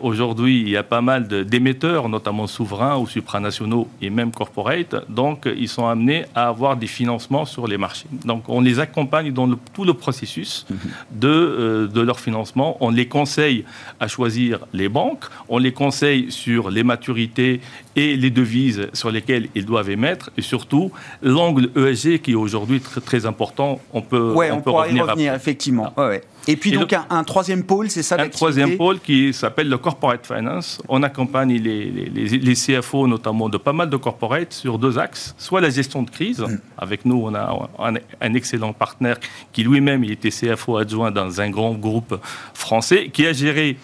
Aujourd'hui, 0.00 0.60
il 0.60 0.68
y 0.68 0.76
a 0.76 0.82
pas 0.82 1.00
mal 1.00 1.26
d'émetteurs, 1.26 2.10
notamment 2.10 2.46
souverains 2.46 2.98
ou 2.98 3.06
supranationaux 3.06 3.88
et 4.02 4.10
même 4.10 4.30
corporate. 4.30 4.94
Donc, 5.08 5.48
ils 5.56 5.70
sont 5.70 5.86
amenés 5.86 6.26
à 6.34 6.48
avoir 6.48 6.76
des 6.76 6.86
financements 6.86 7.46
sur 7.46 7.66
les 7.66 7.78
marchés. 7.78 8.08
Donc, 8.26 8.42
on 8.48 8.60
les 8.60 8.78
accompagne 8.78 9.32
dans 9.32 9.48
tout 9.72 9.84
le 9.84 9.94
processus 9.94 10.66
mhm. 10.68 10.78
de, 11.12 11.90
de 11.90 12.00
leur 12.02 12.20
financement. 12.20 12.76
On 12.80 12.90
les 12.90 13.08
conseille 13.08 13.64
à 14.00 14.06
choisir 14.06 14.66
les 14.74 14.90
banques 14.90 15.03
on 15.48 15.58
les 15.58 15.72
conseille 15.72 16.30
sur 16.30 16.70
les 16.70 16.82
maturités 16.82 17.60
et 17.96 18.16
les 18.16 18.30
devises 18.30 18.88
sur 18.92 19.10
lesquelles 19.10 19.48
ils 19.54 19.64
doivent 19.64 19.90
émettre, 19.90 20.30
et 20.36 20.42
surtout 20.42 20.90
l'angle 21.22 21.70
ESG 21.76 22.18
qui 22.18 22.32
est 22.32 22.36
aujourd'hui 22.36 22.80
très, 22.80 23.00
très, 23.00 23.26
important. 23.26 23.80
On 23.92 24.02
peut, 24.02 24.32
ouais, 24.32 24.50
on, 24.50 24.60
peut 24.60 24.70
revenir, 24.70 25.04
y 25.04 25.08
revenir 25.08 25.34
effectivement. 25.34 25.92
Ah. 25.96 26.10
Et 26.46 26.56
puis 26.56 26.72
donc 26.72 26.92
un, 26.92 27.24
troisième 27.24 27.62
pôle, 27.62 27.88
c'est 27.88 28.02
ça 28.02 28.16
Un 28.18 28.28
troisième 28.28 28.76
pôle 28.76 29.00
qui 29.00 29.32
s'appelle 29.32 29.68
le 29.68 29.78
corporate 29.78 30.26
finance. 30.26 30.82
On 30.88 31.02
accompagne 31.02 31.56
les, 31.56 31.90
les, 31.90 32.54
CFO 32.54 33.06
notamment 33.06 33.48
de 33.48 33.56
pas 33.56 33.72
mal 33.72 33.88
de 33.88 33.96
corporates 33.96 34.52
sur 34.52 34.78
deux 34.78 34.98
axes. 34.98 35.34
Soit 35.38 35.60
la 35.60 35.70
gestion 35.70 36.02
de 36.02 36.10
crise. 36.10 36.40
Mm. 36.40 36.58
Avec 36.76 37.04
nous, 37.04 37.22
on 37.24 37.34
a 37.34 37.68
un, 37.78 37.94
un 38.20 38.34
excellent 38.34 38.72
partenaire 38.72 39.18
qui 39.52 39.64
lui-même 39.64 40.04
il 40.04 40.12
était 40.12 40.30
CFO 40.30 40.76
adjoint 40.76 41.10
dans 41.10 41.40
un 41.40 41.50
grand 41.50 41.72
groupe 41.72 42.18
français 42.52 43.08
qui 43.12 43.26
a 43.26 43.32
géré 43.32 43.78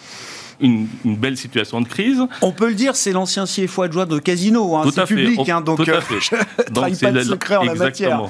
une, 0.61 0.87
belle 1.05 1.37
situation 1.37 1.81
de 1.81 1.89
crise. 1.89 2.21
On 2.43 2.53
peut 2.53 2.69
le 2.69 2.75
dire, 2.75 2.97
c'est 2.97 3.13
l'ancien 3.13 3.45
CFO 3.45 3.83
adjoint 3.83 4.07
de 4.07 4.19
Casino, 4.19 4.77
hein, 4.77 4.89
c'est 4.93 5.05
public, 5.05 5.49
hein, 5.49 5.61
donc 5.61 5.85
tout 5.85 5.91
à 5.91 5.95
euh, 5.95 6.01
fait. 6.01 6.21
je 6.21 7.01
pas 7.01 7.13
de 7.13 7.23
secret 7.23 7.57
en 7.57 7.65
la 7.65 7.75
matière. 7.75 8.23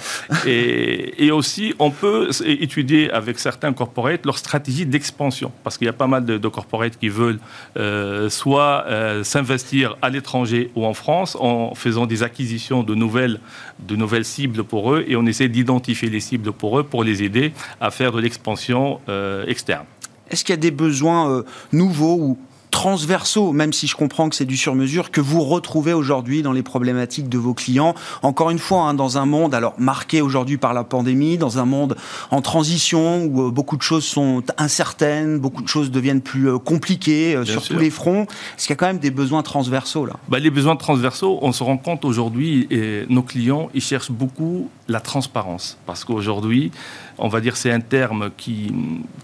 Et, 0.46 1.26
et, 1.26 1.30
aussi, 1.30 1.74
on 1.78 1.90
peut 1.90 2.30
étudier 2.44 3.10
avec 3.10 3.38
certains 3.38 3.72
corporates 3.72 4.24
leur 4.24 4.38
stratégie 4.38 4.86
d'expansion, 4.86 5.52
parce 5.64 5.78
qu'il 5.78 5.86
y 5.86 5.90
a 5.90 5.94
pas 5.94 6.06
mal 6.06 6.24
de, 6.24 6.38
de 6.38 6.48
corporates 6.48 6.96
qui 6.98 7.08
veulent 7.08 7.40
euh, 7.76 8.28
soit 8.28 8.84
euh, 8.86 9.24
s'investir 9.24 9.96
à 10.02 10.10
l'étranger 10.10 10.70
ou 10.74 10.84
en 10.84 10.94
France 10.94 11.36
en 11.40 11.74
faisant 11.74 12.06
des 12.06 12.22
acquisitions 12.22 12.82
de 12.82 12.94
nouvelles, 12.94 13.40
de 13.80 13.96
nouvelles 13.96 14.24
cibles 14.24 14.64
pour 14.64 14.94
eux, 14.94 15.04
et 15.06 15.16
on 15.16 15.26
essaie 15.26 15.48
d'identifier 15.48 16.10
les 16.10 16.20
cibles 16.20 16.52
pour 16.52 16.78
eux 16.78 16.82
pour 16.82 17.04
les 17.04 17.22
aider 17.22 17.52
à 17.80 17.90
faire 17.90 18.12
de 18.12 18.20
l'expansion 18.20 19.00
externe. 19.46 19.84
Est-ce 20.30 20.44
qu'il 20.44 20.52
y 20.52 20.58
a 20.58 20.60
des 20.60 20.70
besoins 20.70 21.30
euh, 21.30 21.42
nouveaux 21.72 22.16
ou 22.16 22.38
transversaux, 22.70 23.52
même 23.52 23.72
si 23.72 23.86
je 23.86 23.96
comprends 23.96 24.28
que 24.28 24.36
c'est 24.36 24.44
du 24.44 24.56
sur-mesure, 24.56 25.10
que 25.10 25.20
vous 25.20 25.42
retrouvez 25.42 25.92
aujourd'hui 25.92 26.42
dans 26.42 26.52
les 26.52 26.62
problématiques 26.62 27.28
de 27.28 27.38
vos 27.38 27.54
clients. 27.54 27.94
Encore 28.22 28.50
une 28.50 28.58
fois, 28.58 28.82
hein, 28.82 28.94
dans 28.94 29.18
un 29.18 29.26
monde 29.26 29.54
alors 29.54 29.74
marqué 29.78 30.20
aujourd'hui 30.20 30.56
par 30.56 30.72
la 30.72 30.84
pandémie, 30.84 31.38
dans 31.38 31.58
un 31.58 31.64
monde 31.64 31.96
en 32.30 32.40
transition 32.40 33.24
où 33.24 33.48
euh, 33.48 33.50
beaucoup 33.50 33.76
de 33.76 33.82
choses 33.82 34.04
sont 34.04 34.42
incertaines, 34.56 35.38
beaucoup 35.38 35.62
de 35.62 35.68
choses 35.68 35.90
deviennent 35.90 36.22
plus 36.22 36.48
euh, 36.48 36.58
compliquées 36.58 37.40
sur 37.44 37.62
tous 37.62 37.78
les 37.78 37.90
fronts. 37.90 38.22
Est-ce 38.56 38.66
qu'il 38.66 38.70
y 38.70 38.72
a 38.72 38.76
quand 38.76 38.86
même 38.86 38.98
des 38.98 39.10
besoins 39.10 39.42
transversaux 39.42 40.06
là? 40.06 40.14
Bah, 40.28 40.38
Les 40.38 40.50
besoins 40.50 40.76
transversaux, 40.76 41.38
on 41.42 41.52
se 41.52 41.62
rend 41.62 41.76
compte 41.76 42.04
aujourd'hui, 42.04 42.66
et 42.70 43.04
nos 43.08 43.22
clients, 43.22 43.70
ils 43.74 43.82
cherchent 43.82 44.10
beaucoup 44.10 44.68
la 44.88 45.00
transparence, 45.00 45.78
parce 45.86 46.04
qu'aujourd'hui, 46.04 46.70
on 47.18 47.28
va 47.28 47.40
dire 47.40 47.56
c'est 47.56 47.70
un 47.70 47.80
terme 47.80 48.30
qui, 48.36 48.72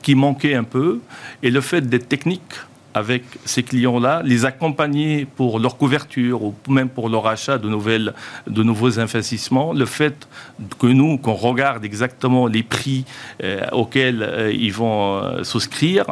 qui 0.02 0.14
manquait 0.14 0.54
un 0.54 0.64
peu. 0.64 1.00
Et 1.42 1.50
le 1.50 1.60
fait 1.60 1.82
d'être 1.82 2.08
technique 2.08 2.42
avec 2.96 3.24
ces 3.44 3.62
clients-là, 3.62 4.22
les 4.24 4.46
accompagner 4.46 5.26
pour 5.26 5.58
leur 5.58 5.76
couverture 5.76 6.42
ou 6.42 6.54
même 6.66 6.88
pour 6.88 7.10
leur 7.10 7.26
achat 7.26 7.58
de, 7.58 7.68
nouvelles, 7.68 8.14
de 8.46 8.62
nouveaux 8.62 8.98
investissements, 8.98 9.74
le 9.74 9.84
fait 9.84 10.26
que 10.78 10.86
nous, 10.86 11.18
qu'on 11.18 11.34
regarde 11.34 11.84
exactement 11.84 12.46
les 12.46 12.62
prix 12.62 13.04
euh, 13.44 13.60
auxquels 13.72 14.22
euh, 14.22 14.50
ils 14.50 14.72
vont 14.72 15.16
euh, 15.16 15.44
souscrire, 15.44 16.06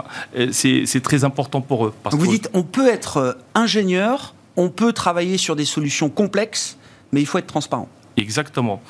c'est 0.53 1.03
très 1.03 1.25
important 1.25 1.63
pour 1.63 1.87
eux. 1.87 1.95
Parce 2.03 2.15
Vous 2.17 2.27
dites, 2.27 2.51
on 2.53 2.65
peut 2.65 2.89
être 2.89 3.39
ingénieur, 3.55 4.35
on 4.57 4.69
peut 4.69 4.93
travailler 4.93 5.39
sur 5.39 5.57
des 5.57 5.65
solutions 5.65 6.11
complexes, 6.11 6.77
mais 7.13 7.23
il 7.23 7.27
faut 7.27 7.39
être 7.39 7.47
transparent. 7.47 7.89
Exactement. 8.17 8.81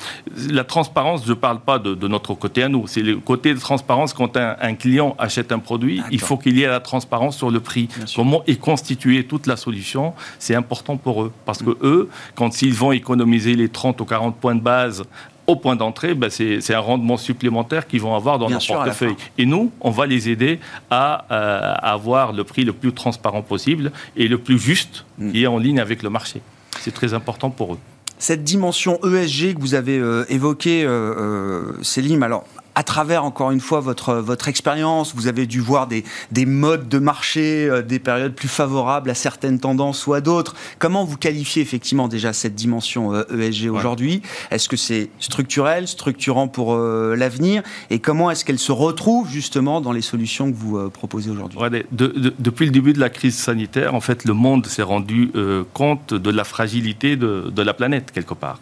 La 0.50 0.64
transparence, 0.64 1.24
je 1.24 1.30
ne 1.30 1.34
parle 1.34 1.60
pas 1.60 1.78
de, 1.78 2.08
notre 2.08 2.34
côté 2.34 2.62
à 2.62 2.68
nous. 2.68 2.86
C'est 2.86 3.00
le 3.00 3.16
côté 3.16 3.54
de 3.54 3.58
transparence 3.58 4.12
quand 4.12 4.36
un, 4.36 4.74
client 4.74 5.14
achète 5.18 5.52
un 5.52 5.58
produit, 5.58 6.02
il 6.10 6.20
faut 6.20 6.36
qu'il 6.36 6.58
y 6.58 6.62
ait 6.62 6.68
la 6.68 6.80
transparence 6.80 7.36
sur 7.36 7.50
le 7.50 7.60
prix. 7.60 7.88
Comment 8.14 8.42
est 8.46 8.60
constituée 8.60 9.24
toute 9.24 9.46
la 9.46 9.56
solution, 9.56 10.14
c'est 10.38 10.54
important 10.54 10.96
pour 10.96 11.22
eux. 11.22 11.32
Parce 11.46 11.62
que 11.62 11.76
eux, 11.82 12.08
quand 12.34 12.62
ils 12.62 12.74
vont 12.74 12.92
économiser 12.92 13.54
les 13.54 13.68
30 13.68 14.00
ou 14.00 14.04
40 14.04 14.36
points 14.36 14.54
de 14.54 14.60
base 14.60 15.04
au 15.46 15.56
point 15.56 15.76
d'entrée, 15.76 16.14
ben 16.14 16.30
c'est 16.30 16.74
un 16.74 16.78
rendement 16.78 17.16
supplémentaire 17.16 17.86
qu'ils 17.86 18.00
vont 18.00 18.14
avoir 18.14 18.38
dans 18.38 18.48
leur 18.48 18.66
portefeuille. 18.66 19.16
Et 19.36 19.46
nous, 19.46 19.72
on 19.80 19.90
va 19.90 20.06
les 20.06 20.28
aider 20.28 20.58
à, 20.90 21.26
euh, 21.30 21.74
avoir 21.80 22.32
le 22.32 22.44
prix 22.44 22.64
le 22.64 22.72
plus 22.72 22.92
transparent 22.92 23.42
possible 23.42 23.92
et 24.16 24.28
le 24.28 24.38
plus 24.38 24.58
juste 24.58 25.04
mm. 25.18 25.32
qui 25.32 25.44
est 25.44 25.46
en 25.46 25.58
ligne 25.58 25.80
avec 25.80 26.02
le 26.02 26.10
marché. 26.10 26.40
C'est 26.80 26.94
très 26.94 27.14
important 27.14 27.50
pour 27.50 27.74
eux 27.74 27.78
cette 28.18 28.44
dimension 28.44 28.98
ESG 29.04 29.54
que 29.54 29.60
vous 29.60 29.74
avez 29.74 29.98
euh, 29.98 30.24
évoquée, 30.28 30.84
euh, 30.84 31.14
euh, 31.18 31.72
Célim, 31.82 32.22
alors 32.22 32.44
à 32.74 32.82
travers, 32.82 33.24
encore 33.24 33.50
une 33.50 33.60
fois, 33.60 33.80
votre, 33.80 34.14
votre 34.14 34.48
expérience, 34.48 35.14
vous 35.14 35.26
avez 35.26 35.46
dû 35.46 35.60
voir 35.60 35.86
des, 35.86 36.04
des 36.32 36.46
modes 36.46 36.88
de 36.88 36.98
marché, 36.98 37.68
euh, 37.68 37.82
des 37.82 37.98
périodes 37.98 38.34
plus 38.34 38.48
favorables 38.48 39.10
à 39.10 39.14
certaines 39.14 39.60
tendances 39.60 40.06
ou 40.06 40.14
à 40.14 40.20
d'autres. 40.20 40.54
Comment 40.78 41.04
vous 41.04 41.16
qualifiez 41.16 41.62
effectivement 41.62 42.08
déjà 42.08 42.32
cette 42.32 42.54
dimension 42.54 43.14
ESG 43.14 43.66
euh, 43.66 43.68
e 43.68 43.70
aujourd'hui? 43.70 44.22
Est-ce 44.50 44.68
que 44.68 44.76
c'est 44.76 45.10
structurel, 45.20 45.86
structurant 45.86 46.48
pour 46.48 46.74
euh, 46.74 47.14
l'avenir? 47.16 47.62
Et 47.90 48.00
comment 48.00 48.30
est-ce 48.30 48.44
qu'elle 48.44 48.58
se 48.58 48.72
retrouve 48.72 49.28
justement 49.30 49.80
dans 49.80 49.92
les 49.92 50.02
solutions 50.02 50.50
que 50.50 50.56
vous 50.56 50.90
proposez 50.90 51.30
aujourd'hui? 51.30 51.58
Depuis 51.92 52.66
le 52.66 52.72
début 52.72 52.92
de 52.92 53.00
la 53.00 53.10
crise 53.10 53.36
sanitaire, 53.36 53.94
en 53.94 54.00
fait, 54.00 54.24
le 54.24 54.32
monde 54.32 54.66
s'est 54.66 54.82
rendu 54.82 55.30
compte 55.72 56.14
de 56.14 56.30
la 56.30 56.44
fragilité 56.44 57.16
de, 57.16 57.50
de 57.54 57.62
la 57.62 57.74
planète, 57.74 58.10
quelque 58.12 58.34
part. 58.34 58.58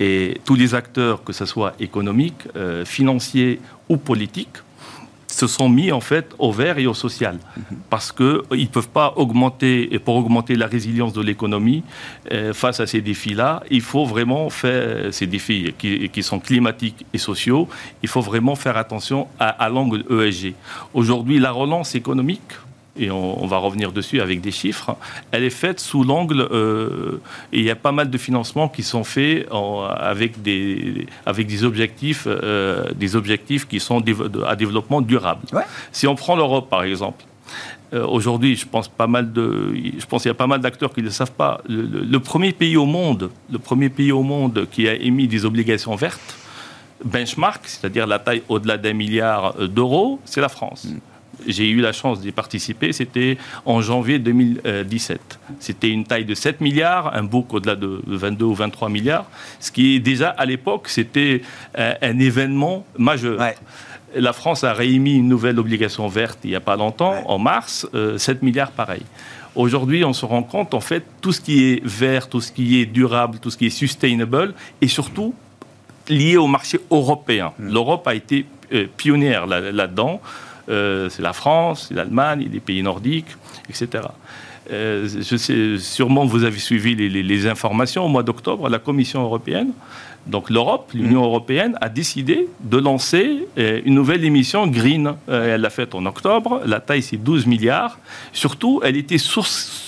Et 0.00 0.40
tous 0.44 0.54
les 0.54 0.74
acteurs, 0.74 1.22
que 1.22 1.32
ce 1.32 1.46
soit 1.46 1.74
économiques, 1.78 2.48
euh, 2.56 2.84
financiers 2.84 3.60
ou 3.88 3.96
politiques, 3.96 4.58
se 5.34 5.46
sont 5.48 5.68
mis 5.68 5.90
en 5.90 6.00
fait 6.00 6.34
au 6.38 6.52
vert 6.52 6.78
et 6.78 6.86
au 6.86 6.94
social. 6.94 7.38
Mhm. 7.56 7.78
Parce 7.90 8.12
qu'ils 8.12 8.42
ne 8.50 8.66
peuvent 8.66 8.88
pas 8.88 9.14
augmenter, 9.16 9.92
et 9.92 9.98
pour 9.98 10.14
augmenter 10.16 10.54
la 10.54 10.66
résilience 10.66 11.12
de 11.12 11.22
l'économie 11.22 11.82
euh, 12.32 12.52
face 12.52 12.78
à 12.80 12.86
ces 12.86 13.00
défis-là, 13.00 13.62
il 13.70 13.80
faut 13.80 14.04
vraiment 14.04 14.48
faire 14.50 15.12
ces 15.12 15.26
défis 15.26 15.74
qui, 15.76 16.08
qui, 16.08 16.22
sont 16.22 16.38
climatiques 16.38 17.04
et 17.12 17.18
sociaux, 17.18 17.68
il 18.02 18.08
faut 18.08 18.20
vraiment 18.20 18.54
faire 18.54 18.76
attention 18.76 19.26
à, 19.38 19.48
à 19.48 19.68
l'angle 19.68 20.04
ESG. 20.08 20.54
Aujourd'hui, 20.94 21.38
la 21.38 21.50
relance 21.50 21.94
économique, 21.94 22.52
et 22.96 23.10
on, 23.10 23.46
va 23.46 23.58
revenir 23.58 23.92
dessus 23.92 24.20
avec 24.20 24.40
des 24.40 24.52
chiffres, 24.52 24.96
elle 25.32 25.42
est 25.42 25.50
faite 25.50 25.80
sous 25.80 26.04
l'angle, 26.04 26.46
euh, 26.50 27.20
et 27.52 27.58
il 27.58 27.64
y 27.64 27.70
a 27.70 27.76
pas 27.76 27.92
mal 27.92 28.08
de 28.08 28.18
financements 28.18 28.68
qui 28.68 28.82
sont 28.82 29.02
faits 29.02 29.48
avec, 29.96 30.42
des, 30.42 31.06
avec 31.26 31.46
des, 31.46 31.64
objectifs, 31.64 32.26
euh, 32.26 32.84
des 32.94 33.16
objectifs 33.16 33.66
qui 33.66 33.80
sont 33.80 34.02
à 34.46 34.56
développement 34.56 35.00
durable. 35.00 35.42
Si 35.90 36.06
on 36.06 36.14
prend 36.14 36.36
l'Europe, 36.36 36.68
par 36.70 36.84
exemple, 36.84 37.24
euh, 37.92 38.06
Aujourd'hui, 38.06 38.56
je 38.56 38.66
pense 38.66 38.88
pas 38.88 39.06
mal 39.06 39.32
de, 39.32 39.72
je 39.74 40.06
pense 40.06 40.22
qu'il 40.22 40.30
y 40.30 40.32
a 40.32 40.34
pas 40.34 40.46
mal 40.46 40.60
d'acteurs 40.60 40.92
qui 40.92 41.00
ne 41.00 41.06
le 41.06 41.12
savent 41.12 41.32
pas. 41.32 41.60
Le, 41.68 42.18
premier 42.18 42.52
pays 42.52 42.76
au 42.76 42.86
monde, 42.86 43.30
le 43.52 43.58
premier 43.58 43.90
pays 43.90 44.10
au 44.10 44.22
monde 44.22 44.66
qui 44.70 44.88
a 44.88 44.94
émis 44.94 45.28
des 45.28 45.44
obligations 45.44 45.94
vertes, 45.94 46.38
benchmark, 47.04 47.60
c'est-à-dire 47.64 48.06
la 48.06 48.18
taille 48.18 48.42
au-delà 48.48 48.78
d'un 48.78 48.94
milliard 48.94 49.54
d'euros, 49.68 50.18
c'est 50.24 50.40
la 50.40 50.48
France. 50.48 50.86
Mm 50.86 51.13
j'ai 51.46 51.68
eu 51.68 51.80
la 51.80 51.92
chance 51.92 52.20
d'y 52.20 52.32
participer, 52.32 52.92
c'était 52.92 53.38
en 53.64 53.80
janvier 53.80 54.18
2017. 54.18 55.38
C'était 55.60 55.90
une 55.90 56.04
taille 56.04 56.24
de 56.24 56.34
7 56.34 56.60
milliards, 56.60 57.14
un 57.14 57.22
book 57.24 57.52
au-delà 57.54 57.76
de 57.76 58.00
22 58.06 58.44
ou 58.44 58.54
23 58.54 58.88
milliards, 58.88 59.26
ce 59.60 59.70
qui 59.70 60.00
déjà 60.00 60.30
à 60.30 60.44
l'époque, 60.44 60.88
c'était 60.88 61.42
un, 61.76 62.18
événement 62.18 62.86
majeur. 62.96 63.38
La 64.16 64.32
France 64.32 64.62
a 64.62 64.72
réémis 64.72 65.16
une 65.16 65.28
nouvelle 65.28 65.58
obligation 65.58 66.06
verte 66.06 66.38
il 66.44 66.50
n'y 66.50 66.56
a 66.56 66.60
pas 66.60 66.76
longtemps, 66.76 67.14
en 67.26 67.38
mars, 67.38 67.86
7 67.92 67.92
euh, 67.94 68.16
milliards 68.42 68.70
pareil. 68.70 69.02
Aujourd'hui, 69.56 70.04
on 70.04 70.12
se 70.12 70.24
rend 70.24 70.42
compte, 70.42 70.74
en 70.74 70.80
fait, 70.80 71.04
tout 71.20 71.32
ce 71.32 71.40
qui 71.40 71.64
est 71.64 71.84
vert, 71.84 72.28
tout 72.28 72.40
ce 72.40 72.50
qui 72.50 72.80
est 72.80 72.86
durable, 72.86 73.38
tout 73.38 73.50
ce 73.50 73.56
qui 73.56 73.66
est 73.66 73.70
sustainable, 73.70 74.54
et 74.80 74.88
surtout 74.88 75.34
lié 76.08 76.36
au 76.36 76.46
marché 76.46 76.80
européen. 76.90 77.52
Mm. 77.58 77.72
L'Europe 77.72 78.06
a 78.08 78.14
été 78.14 78.46
euh, 78.72 78.86
pionnière 78.96 79.46
là-dedans. 79.46 80.20
Euh, 80.22 80.28
c'est 80.66 81.20
la 81.20 81.32
France, 81.32 81.86
c'est 81.88 81.94
l'Allemagne, 81.94 82.48
les 82.50 82.60
pays 82.60 82.82
nordiques, 82.82 83.36
etc. 83.68 84.08
Euh, 84.70 85.06
je 85.06 85.36
sais, 85.36 85.78
sûrement 85.78 86.24
vous 86.24 86.44
avez 86.44 86.58
suivi 86.58 86.94
les, 86.94 87.08
les 87.08 87.46
informations. 87.46 88.04
Au 88.04 88.08
mois 88.08 88.22
d'octobre, 88.22 88.68
la 88.68 88.78
Commission 88.78 89.22
européenne 89.22 89.72
donc 90.26 90.48
l'Europe, 90.48 90.90
l'Union 90.94 91.20
mm. 91.20 91.24
européenne, 91.24 91.78
a 91.80 91.88
décidé 91.88 92.48
de 92.60 92.78
lancer 92.78 93.46
euh, 93.58 93.80
une 93.84 93.94
nouvelle 93.94 94.24
émission 94.24 94.66
green. 94.66 95.14
Euh, 95.28 95.54
elle 95.54 95.60
l'a 95.60 95.70
faite 95.70 95.94
en 95.94 96.06
octobre. 96.06 96.62
La 96.64 96.80
taille, 96.80 97.02
c'est 97.02 97.18
12 97.18 97.46
milliards. 97.46 97.98
Surtout, 98.32 98.80
elle 98.82 98.96
était 98.96 99.18
souscrite 99.18 99.84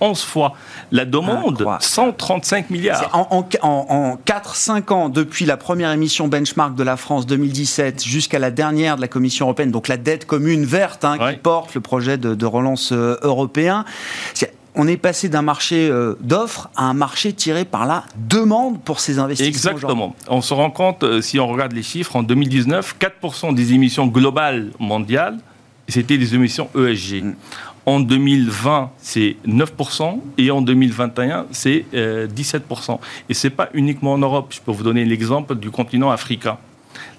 11 0.00 0.22
fois. 0.22 0.54
La 0.92 1.04
demande, 1.04 1.66
135 1.80 2.70
milliards. 2.70 3.10
En, 3.12 3.46
en, 3.62 4.18
4-5 4.24 4.92
ans, 4.92 5.08
depuis 5.08 5.44
la 5.44 5.56
première 5.56 5.90
émission 5.90 6.28
benchmark 6.28 6.74
de 6.76 6.82
la 6.82 6.96
France 6.96 7.26
2017 7.26 8.04
jusqu'à 8.04 8.38
la 8.38 8.50
dernière 8.50 8.96
de 8.96 9.00
la 9.00 9.08
Commission 9.08 9.46
européenne, 9.46 9.70
donc 9.70 9.88
la 9.88 9.96
dette 9.96 10.26
commune 10.26 10.64
verte 10.64 11.04
hein, 11.04 11.16
qui 11.18 11.38
porte 11.38 11.74
le 11.74 11.80
projet 11.80 12.18
de, 12.18 12.34
de 12.34 12.46
relance 12.46 12.91
européen, 12.92 13.84
on 14.74 14.88
est 14.88 14.96
passé 14.96 15.28
d'un 15.28 15.42
marché 15.42 15.88
euh, 15.88 16.14
d'offres 16.20 16.70
à 16.76 16.84
un 16.84 16.94
marché 16.94 17.32
tiré 17.32 17.64
par 17.64 17.86
la 17.86 18.04
demande 18.16 18.80
pour 18.80 19.00
ces 19.00 19.18
investissements. 19.18 19.50
Exactement. 19.50 20.16
On 20.28 20.40
se 20.40 20.54
rend 20.54 20.70
compte, 20.70 21.02
euh, 21.02 21.20
si 21.20 21.38
on 21.38 21.46
regarde 21.46 21.72
les 21.72 21.82
chiffres, 21.82 22.16
en 22.16 22.22
2019, 22.22 22.96
4% 22.98 23.54
des 23.54 23.74
émissions 23.74 24.06
globales 24.06 24.70
mondiales, 24.78 25.38
c'était 25.88 26.16
des 26.16 26.34
émissions 26.34 26.70
ESG. 26.74 27.22
Mm. 27.22 27.34
En 27.84 28.00
2020, 28.00 28.90
c'est 28.98 29.36
9% 29.46 30.20
et 30.38 30.50
en 30.52 30.62
2021, 30.62 31.46
c'est 31.50 31.84
17%. 31.92 31.92
Euh, 31.94 32.96
et 33.28 33.34
ce 33.34 33.46
n'est 33.46 33.50
pas 33.50 33.68
uniquement 33.74 34.12
en 34.12 34.18
Europe. 34.18 34.46
Je 34.50 34.60
peux 34.60 34.70
vous 34.70 34.84
donner 34.84 35.04
l'exemple 35.04 35.56
du 35.56 35.70
continent 35.70 36.10
africain 36.10 36.58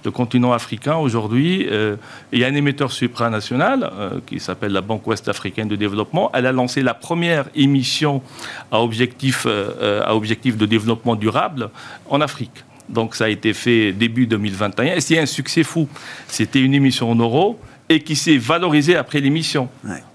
le 0.05 0.11
continent 0.11 0.53
africain 0.53 0.95
aujourd'hui, 0.95 1.67
euh, 1.69 1.95
il 2.31 2.39
y 2.39 2.43
a 2.43 2.47
un 2.47 2.55
émetteur 2.55 2.91
supranational 2.91 3.89
euh, 3.93 4.19
qui 4.25 4.39
s'appelle 4.39 4.71
la 4.71 4.81
Banque 4.81 5.05
Ouest 5.07 5.29
africaine 5.29 5.67
de 5.67 5.75
développement. 5.75 6.29
Elle 6.33 6.45
a 6.45 6.51
lancé 6.51 6.81
la 6.81 6.93
première 6.93 7.45
émission 7.55 8.21
à 8.71 8.81
objectif, 8.81 9.45
euh, 9.45 10.01
à 10.03 10.15
objectif 10.15 10.57
de 10.57 10.65
développement 10.65 11.15
durable 11.15 11.69
en 12.09 12.21
Afrique. 12.21 12.63
Donc 12.89 13.15
ça 13.15 13.25
a 13.25 13.29
été 13.29 13.53
fait 13.53 13.93
début 13.93 14.27
2021 14.27 14.95
et 14.95 15.01
c'est 15.01 15.17
un 15.17 15.25
succès 15.25 15.63
fou. 15.63 15.87
C'était 16.27 16.59
une 16.59 16.73
émission 16.73 17.09
en 17.09 17.15
euros 17.15 17.59
et 17.89 18.01
qui 18.01 18.15
s'est 18.15 18.37
valorisé 18.37 18.95
après 18.95 19.19
l'émission. 19.19 19.69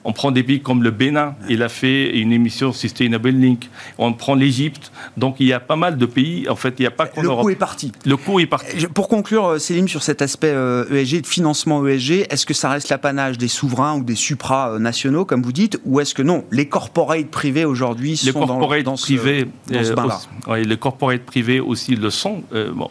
On 0.05 0.13
prend 0.13 0.31
des 0.31 0.43
pays 0.43 0.61
comme 0.61 0.83
le 0.83 0.91
Bénin, 0.91 1.35
il 1.51 1.63
a 1.63 1.69
fait 1.69 2.19
une 2.19 2.33
émission 2.33 2.73
Sustainable 2.73 3.29
Link. 3.29 3.69
On 3.99 4.13
prend 4.15 4.35
l'Égypte. 4.35 4.91
Donc 5.17 5.37
il 5.39 5.47
y 5.47 5.53
a 5.53 5.61
pas 5.61 5.77
mal 5.77 5.99
de 5.99 6.07
pays. 6.07 6.49
En 6.49 6.57
fait, 6.57 6.75
il 6.79 6.83
n'y 6.83 6.87
a 6.87 6.91
pas 6.91 7.07
qu'en 7.07 7.21
Le 7.21 7.29
coup 7.29 7.51
est 7.51 7.57
parti. 7.57 7.93
Le 8.07 8.17
coup 8.17 8.41
est 8.41 8.47
parti. 8.47 8.87
Pour 8.87 9.09
conclure, 9.09 9.47
euh, 9.47 9.59
Céline, 9.59 9.87
sur 9.87 10.03
cet 10.03 10.23
aspect 10.23 10.49
ESG, 10.49 10.55
euh, 10.55 11.19
e 11.19 11.21
de 11.21 11.27
financement 11.27 11.87
ESG, 11.87 12.27
est-ce 12.31 12.47
que 12.47 12.55
ça 12.55 12.71
reste 12.71 12.89
l'apanage 12.89 13.37
des 13.37 13.49
souverains 13.49 13.97
ou 13.97 14.03
des 14.03 14.15
supranationaux, 14.15 15.27
comme 15.27 15.43
vous 15.43 15.53
dites, 15.53 15.79
ou 15.85 16.01
est-ce 16.01 16.15
que 16.15 16.23
non 16.23 16.45
Les 16.51 16.69
corporates 16.69 17.29
privés 17.29 17.67
aujourd'hui 17.67 18.17
sont 18.17 18.47
dans, 18.47 18.59
dans, 18.59 18.97
privés, 18.97 19.47
ce, 19.69 19.73
dans 19.73 19.85
ce 19.85 19.93
bain-là 19.93 20.21
euh, 20.49 20.57
Les 20.65 20.77
corporates 20.79 21.23
privés 21.25 21.61
aussi 21.61 21.97
le 21.97 22.09
sont. 22.11 22.43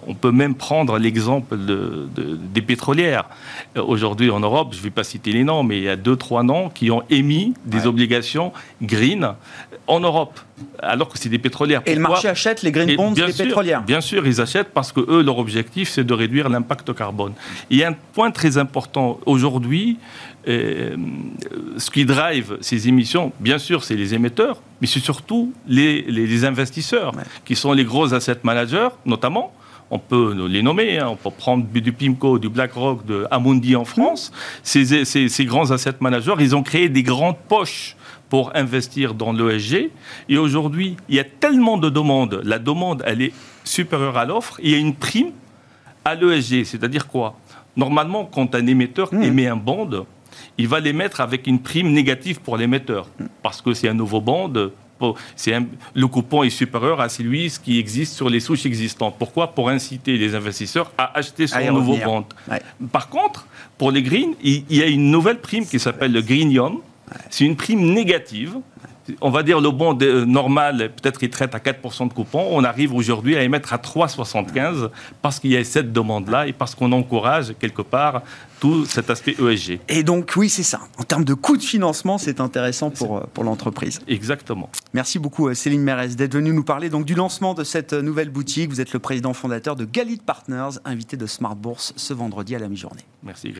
on 0.08 0.13
peut 0.13 0.32
même 0.32 0.54
prendre 0.54 1.00
l'exemple 1.00 1.58
de, 1.58 2.08
des 2.54 2.62
pétrolières. 2.62 3.26
aujourd'hui 3.76 4.30
en 4.30 4.40
Europe, 4.40 4.66
je 4.71 4.77
ne 4.77 4.84
vais 4.84 4.89
pas 4.89 5.03
citer 5.03 5.32
les 5.32 5.43
noms, 5.43 5.63
mais 5.63 5.77
il 5.77 5.84
y 5.84 5.89
a 5.89 5.95
deux, 5.95 6.15
trois 6.15 6.43
noms 6.43 6.69
qui 6.69 6.91
ont 6.91 7.03
émis 7.10 7.53
des 7.65 7.88
obligations 7.88 8.51
green 8.82 9.34
en 9.88 9.99
Europe, 9.99 10.39
alors 10.80 11.10
que 11.10 11.17
c'est 11.17 11.30
des 11.30 11.39
pétrolières. 11.39 11.82
Et 11.86 11.95
le 11.95 12.01
marché 12.01 12.27
achète 12.27 12.62
les 12.62 12.71
green 12.71 12.95
bonds 12.95 13.12
des 13.12 13.32
pétrolières 13.32 13.84
Bien 13.84 14.01
sûr, 14.01 14.27
ils 14.27 14.41
achètent 14.41 14.73
parce 14.73 14.91
que 14.91 14.99
eux, 14.99 15.23
leur 15.23 15.38
objectif, 15.38 15.89
c'est 15.89 16.03
de 16.03 16.13
réduire 16.13 16.49
l'impact 16.49 16.93
carbone. 16.93 17.34
Il 17.69 17.77
y 17.77 17.84
a 17.84 17.89
un 17.89 17.95
point 18.13 18.32
très 18.32 18.58
important 18.58 19.19
aujourd'hui. 19.25 19.97
Euh, 20.47 20.95
ce 21.77 21.91
qui 21.91 22.06
drive 22.06 22.58
ces 22.62 22.88
émissions, 22.88 23.34
bien 23.39 23.58
sûr, 23.58 23.84
c'est 23.84 23.95
les 23.95 24.13
émetteurs, 24.13 24.62
mais 24.80 24.88
c'est 24.88 25.01
surtout 25.01 25.53
les, 25.67 26.03
les, 26.03 26.45
investisseurs, 26.45 27.12
qui 27.43 27.56
sont 27.56 27.73
les 27.73 27.84
gros 27.84 28.13
asset 28.13 28.38
managers, 28.43 28.89
notamment, 29.06 29.51
on 29.89 30.00
peut 30.00 30.47
les 30.47 30.62
nommer, 30.62 31.00
hein. 31.00 31.10
on 31.10 31.15
peut 31.15 31.36
prendre 31.36 31.65
du 31.65 31.93
PIMCO, 31.93 32.39
du 32.39 32.50
BlackRock, 32.50 33.06
de 33.06 33.26
Amundi 33.32 33.76
en 33.76 33.86
France. 33.86 34.32
Ces, 34.63 35.06
ces, 35.06 35.45
grands 35.45 35.71
asset 35.71 35.95
managers, 36.00 36.36
ils 36.39 36.56
ont 36.56 36.63
créé 36.63 36.89
des 36.89 37.04
grandes 37.04 37.38
poches 37.47 37.95
pour 38.30 38.56
investir 38.56 39.13
dans 39.13 39.32
l'ESG. 39.32 39.89
Et 40.28 40.38
aujourd'hui, 40.38 40.97
il 41.08 41.15
y 41.15 41.19
a 41.19 41.23
tellement 41.23 41.78
de 41.78 41.89
demandes. 41.89 42.41
La 42.43 42.60
demande, 42.60 43.04
elle 43.06 43.21
est 43.21 43.34
supérieure 43.63 44.17
à 44.17 44.26
l'offre. 44.26 44.60
Il 44.62 44.71
y 44.71 44.76
a 44.76 44.78
une 44.78 44.95
prime 44.95 45.32
à 46.04 46.15
l'ESG. 46.15 46.65
C'est-à-dire 46.65 47.08
quoi? 47.08 47.38
Normalement, 47.78 48.26
quand 48.26 48.56
un 48.56 48.65
émetteur 48.67 49.13
mmh. 49.13 49.23
émet 49.23 49.47
un 49.47 49.56
bond, 49.56 50.06
il 50.58 50.67
va 50.67 50.80
l'émettre 50.80 51.21
avec 51.21 51.47
une 51.47 51.60
prime 51.60 51.91
négative 51.93 52.41
pour 52.41 52.58
l'émetteur. 52.58 53.08
Parce 53.41 53.62
que 53.62 53.73
c'est 53.73 53.88
un 53.88 53.93
nouveau 53.93 54.19
bond, 54.19 54.52
le 55.94 56.08
coupon 56.08 56.44
est 56.44 56.50
supérieur 56.50 57.02
à 57.02 57.10
celui 57.10 57.52
qui 57.64 57.80
existe 57.80 58.16
sur 58.16 58.30
les 58.30 58.40
souches 58.40 58.66
existantes. 58.66 59.16
Pourquoi? 59.18 59.54
Pour 59.54 59.70
inciter 59.70 60.18
les 60.18 60.36
investisseurs 60.36 60.92
à 60.98 61.18
acheter 61.18 61.48
son 61.48 61.60
nouveau 61.72 61.98
bond. 61.98 62.26
Par 62.92 63.10
contre, 63.10 63.48
pour 63.78 63.92
les 63.92 64.02
greens, 64.02 64.34
il 64.44 64.64
y 64.70 64.82
a 64.82 64.88
une 64.88 65.12
nouvelle 65.12 65.40
prime 65.40 65.66
qui 65.66 65.80
s'appelle 65.80 66.12
le 66.12 66.22
Green. 66.22 66.52
C'est 67.30 67.46
une 67.46 67.56
prime 67.56 67.94
négative 67.94 68.58
on 69.22 69.30
va 69.30 69.43
dire 69.43 69.62
le 69.62 69.72
bon 69.72 69.98
euh, 70.02 70.26
normal, 70.26 70.91
peut-être 71.02 71.20
qu'il 71.20 71.30
traite 71.30 71.56
à 71.56 71.60
4% 71.60 72.10
de 72.10 72.13
coupon, 72.13 72.46
on 72.52 72.63
arrive 72.63 72.93
aujourd'hui 72.93 73.36
à 73.36 73.43
émettre 73.43 73.74
à 73.74 73.78
3,75 73.78 74.89
parce 75.22 75.39
qu'il 75.39 75.52
y 75.52 75.58
a 75.58 75.63
cette 75.63 75.91
demande-là 75.91 76.48
et 76.48 76.54
parce 76.54 76.76
qu'on 76.76 76.91
encourage 76.91 77.54
quelque 77.60 77.82
part 77.82 78.22
tout 78.60 78.86
cet 78.86 79.10
aspect 79.10 79.36
ESG. 79.39 79.80
Et 79.88 80.04
donc 80.04 80.34
oui, 80.36 80.50
c'est 80.50 80.63
ça. 80.63 80.82
En 80.98 81.04
termes 81.04 81.26
de 81.26 81.34
coût 81.34 81.58
de 81.58 81.63
financement, 81.63 82.17
c'est 82.17 82.39
intéressant 82.39 82.89
pour, 82.89 83.17
euh, 83.17 83.30
pour 83.34 83.43
l'entreprise. 83.43 84.00
Exactement. 84.08 84.70
Merci 84.93 85.20
beaucoup 85.20 85.48
euh, 85.48 85.54
Céline 85.54 85.82
Mérez 85.82 86.10
d'être 86.10 86.34
venue 86.34 86.54
nous 86.54 86.63
parler 86.63 86.89
donc 86.89 87.06
du 87.06 87.13
lancement 87.13 87.54
de 87.54 87.63
cette 87.63 87.93
nouvelle 87.93 88.30
boutique. 88.30 88.70
Vous 88.70 88.82
êtes 88.82 88.93
le 88.93 89.00
président 89.00 89.34
fondateur 89.34 89.76
de 89.76 89.86
Galit 89.86 90.22
Partners, 90.26 90.80
invité 90.86 91.17
de 91.17 91.26
Smart 91.26 91.56
Bourse 91.56 91.93
ce 91.96 92.13
vendredi 92.13 92.56
à 92.56 92.60
la 92.60 92.67
mi-journée. 92.67 93.06
Merci. 93.24 93.54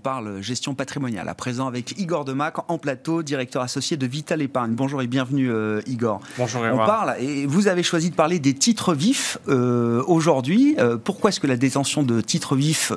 Parle 0.00 0.42
gestion 0.42 0.74
patrimoniale. 0.74 1.28
À 1.28 1.34
présent 1.34 1.68
avec 1.68 1.96
Igor 1.98 2.24
Demac 2.24 2.54
en 2.68 2.78
plateau, 2.78 3.22
directeur 3.22 3.62
associé 3.62 3.96
de 3.96 4.06
Vital 4.06 4.42
Épargne. 4.42 4.72
Bonjour 4.72 5.02
et 5.02 5.06
bienvenue 5.06 5.50
euh, 5.50 5.80
Igor. 5.86 6.20
Bonjour 6.38 6.62
On 6.72 6.78
parle 6.78 7.14
et 7.20 7.46
vous 7.46 7.68
avez 7.68 7.84
choisi 7.84 8.10
de 8.10 8.16
parler 8.16 8.40
des 8.40 8.54
titres 8.54 8.94
vifs 8.94 9.38
euh, 9.48 10.02
aujourd'hui. 10.08 10.74
Euh, 10.78 10.96
pourquoi 10.96 11.30
est-ce 11.30 11.38
que 11.38 11.46
la 11.46 11.56
détention 11.56 12.02
de 12.02 12.20
titres 12.20 12.56
vifs 12.56 12.92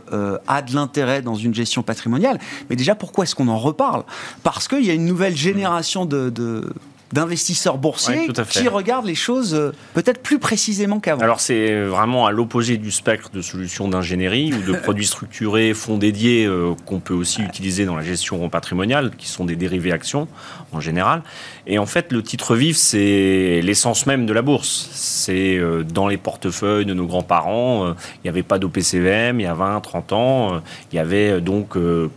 a 0.47 0.61
de 0.61 0.73
l'intérêt 0.73 1.21
dans 1.21 1.35
une 1.35 1.53
gestion 1.53 1.83
patrimoniale? 1.83 2.39
Mais 2.69 2.75
déjà, 2.75 2.95
pourquoi 2.95 3.25
est-ce 3.25 3.35
qu'on 3.35 3.49
en 3.49 3.59
reparle? 3.59 4.03
Parce 4.41 4.67
qu'il 4.67 4.85
y 4.85 4.89
a 4.89 4.93
une 4.93 5.05
nouvelle 5.05 5.35
génération 5.35 6.05
de 6.05 6.73
d'investisseurs 7.13 7.77
boursiers 7.77 8.27
qui 8.49 8.67
regardent 8.67 9.05
les 9.05 9.15
choses 9.15 9.53
euh, 9.53 9.71
peut-être 9.93 10.21
plus 10.21 10.39
précisément 10.39 10.99
qu'avant. 10.99 11.21
Alors 11.21 11.39
c'est 11.39 11.83
vraiment 11.83 12.25
à 12.25 12.31
l'opposé 12.31 12.77
du 12.77 12.91
spectre 12.91 13.29
de 13.31 13.41
solutions 13.41 13.87
d'ingénierie 13.87 14.53
ou 14.53 14.61
de 14.63 14.73
produits 14.77 15.05
structurés, 15.05 15.73
fonds 15.73 15.97
dédiés 15.97 16.45
euh, 16.45 16.73
qu'on 16.85 16.99
peut 16.99 17.13
aussi 17.13 17.41
utiliser 17.41 17.85
dans 17.85 17.95
la 17.95 18.03
gestion 18.03 18.49
patrimoniale, 18.49 19.11
qui 19.15 19.27
sont 19.27 19.45
des 19.45 19.55
dérivés 19.55 19.91
actions 19.91 20.27
en 20.71 20.79
général. 20.79 21.21
Et 21.65 21.79
en 21.79 21.85
fait, 21.85 22.11
le 22.11 22.21
titre 22.21 22.55
vif, 22.55 22.77
c'est 22.77 23.61
l'essence 23.63 24.05
même 24.05 24.25
de 24.25 24.33
la 24.33 24.41
bourse. 24.41 24.89
C'est 24.93 25.57
euh, 25.57 25.83
dans 25.83 26.07
les 26.07 26.17
portefeuilles 26.17 26.85
de 26.85 26.93
nos 26.93 27.05
grands-parents. 27.05 27.89
Il 27.89 28.25
n'y 28.25 28.29
avait 28.29 28.43
pas 28.43 28.59
d'OPCVM 28.59 29.39
il 29.39 29.43
y 29.43 29.47
a 29.47 29.53
20, 29.53 29.79
30 29.81 30.13
ans. 30.13 30.61
Il 30.91 30.95
y 30.95 30.99
avait 30.99 31.41
donc 31.41 31.69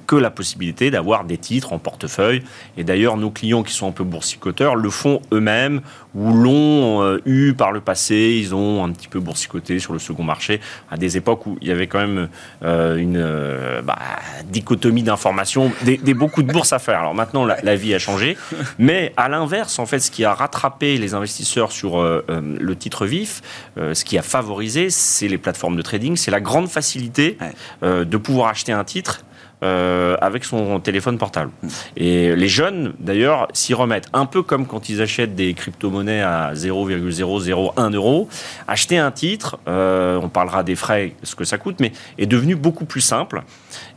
que 0.06 0.16
la 0.16 0.30
possibilité 0.30 0.90
d'avoir 0.90 1.24
des 1.24 1.38
titres 1.38 1.72
en 1.72 1.78
portefeuille. 1.78 2.42
Et 2.76 2.84
d'ailleurs, 2.84 3.16
nos 3.16 3.30
clients 3.30 3.62
qui 3.62 3.72
sont 3.72 3.88
un 3.88 3.92
peu 3.92 4.04
boursicoteurs 4.04 4.76
le 4.76 4.90
font 4.90 5.20
eux-mêmes 5.32 5.80
ou 6.16 6.32
l'ont 6.32 7.02
euh, 7.02 7.20
eu 7.26 7.52
par 7.52 7.72
le 7.72 7.80
passé. 7.80 8.38
Ils 8.40 8.54
ont 8.54 8.82
un 8.82 8.90
petit 8.90 9.08
peu 9.08 9.20
boursicoté 9.20 9.78
sur 9.78 9.92
le 9.92 9.98
second 9.98 10.24
marché 10.24 10.60
à 10.90 10.96
des 10.96 11.16
époques 11.16 11.46
où 11.46 11.58
il 11.60 11.68
y 11.68 11.70
avait 11.70 11.86
quand 11.86 11.98
même 11.98 12.28
euh, 12.64 12.96
une 12.96 13.18
euh, 13.18 13.82
bah, 13.82 13.98
dichotomie 14.46 15.02
d'informations, 15.02 15.70
des, 15.82 16.14
beaucoup 16.14 16.42
de 16.42 16.50
bourses 16.50 16.72
à 16.72 16.78
faire. 16.78 17.00
Alors 17.00 17.14
maintenant, 17.14 17.44
la, 17.44 17.76
vie 17.76 17.94
a 17.94 17.98
changé. 17.98 18.36
Mais 18.78 19.12
à 19.16 19.28
l'inverse, 19.38 19.78
en 19.78 19.86
fait, 19.86 20.00
ce 20.00 20.10
qui 20.10 20.24
a 20.24 20.34
rattrapé 20.34 20.96
les 20.96 21.14
investisseurs 21.14 21.72
sur 21.72 22.02
le 22.02 22.76
titre 22.76 23.06
vif, 23.06 23.42
ce 23.76 24.04
qui 24.04 24.18
a 24.18 24.22
favorisé, 24.22 24.90
c'est 24.90 25.28
les 25.28 25.38
plateformes 25.38 25.76
de 25.76 25.82
trading, 25.82 26.16
c'est 26.16 26.30
la 26.30 26.40
grande 26.40 26.68
facilité 26.68 27.38
de 27.82 28.16
pouvoir 28.16 28.48
acheter 28.48 28.72
un 28.72 28.84
titre 28.84 29.22
euh, 29.62 30.16
avec 30.20 30.44
son 30.44 30.80
téléphone 30.80 31.16
portable. 31.16 31.50
Et 31.96 32.36
les 32.36 32.48
jeunes, 32.48 32.92
d'ailleurs, 32.98 33.48
s'y 33.54 33.72
remettent. 33.72 34.08
Un 34.12 34.26
peu 34.26 34.42
comme 34.42 34.66
quand 34.66 34.90
ils 34.90 35.00
achètent 35.00 35.34
des 35.34 35.54
crypto-monnaies 35.54 36.20
à 36.20 36.54
0,001 36.54 37.90
euro. 37.90 38.28
Acheter 38.68 38.98
un 38.98 39.10
titre, 39.10 39.58
euh, 39.66 40.20
on 40.22 40.28
parlera 40.28 40.62
des 40.62 40.76
frais, 40.76 41.14
ce 41.22 41.34
que 41.34 41.44
ça 41.44 41.56
coûte, 41.56 41.76
mais 41.80 41.92
est 42.18 42.26
devenu 42.26 42.54
beaucoup 42.54 42.84
plus 42.84 43.00
simple. 43.00 43.42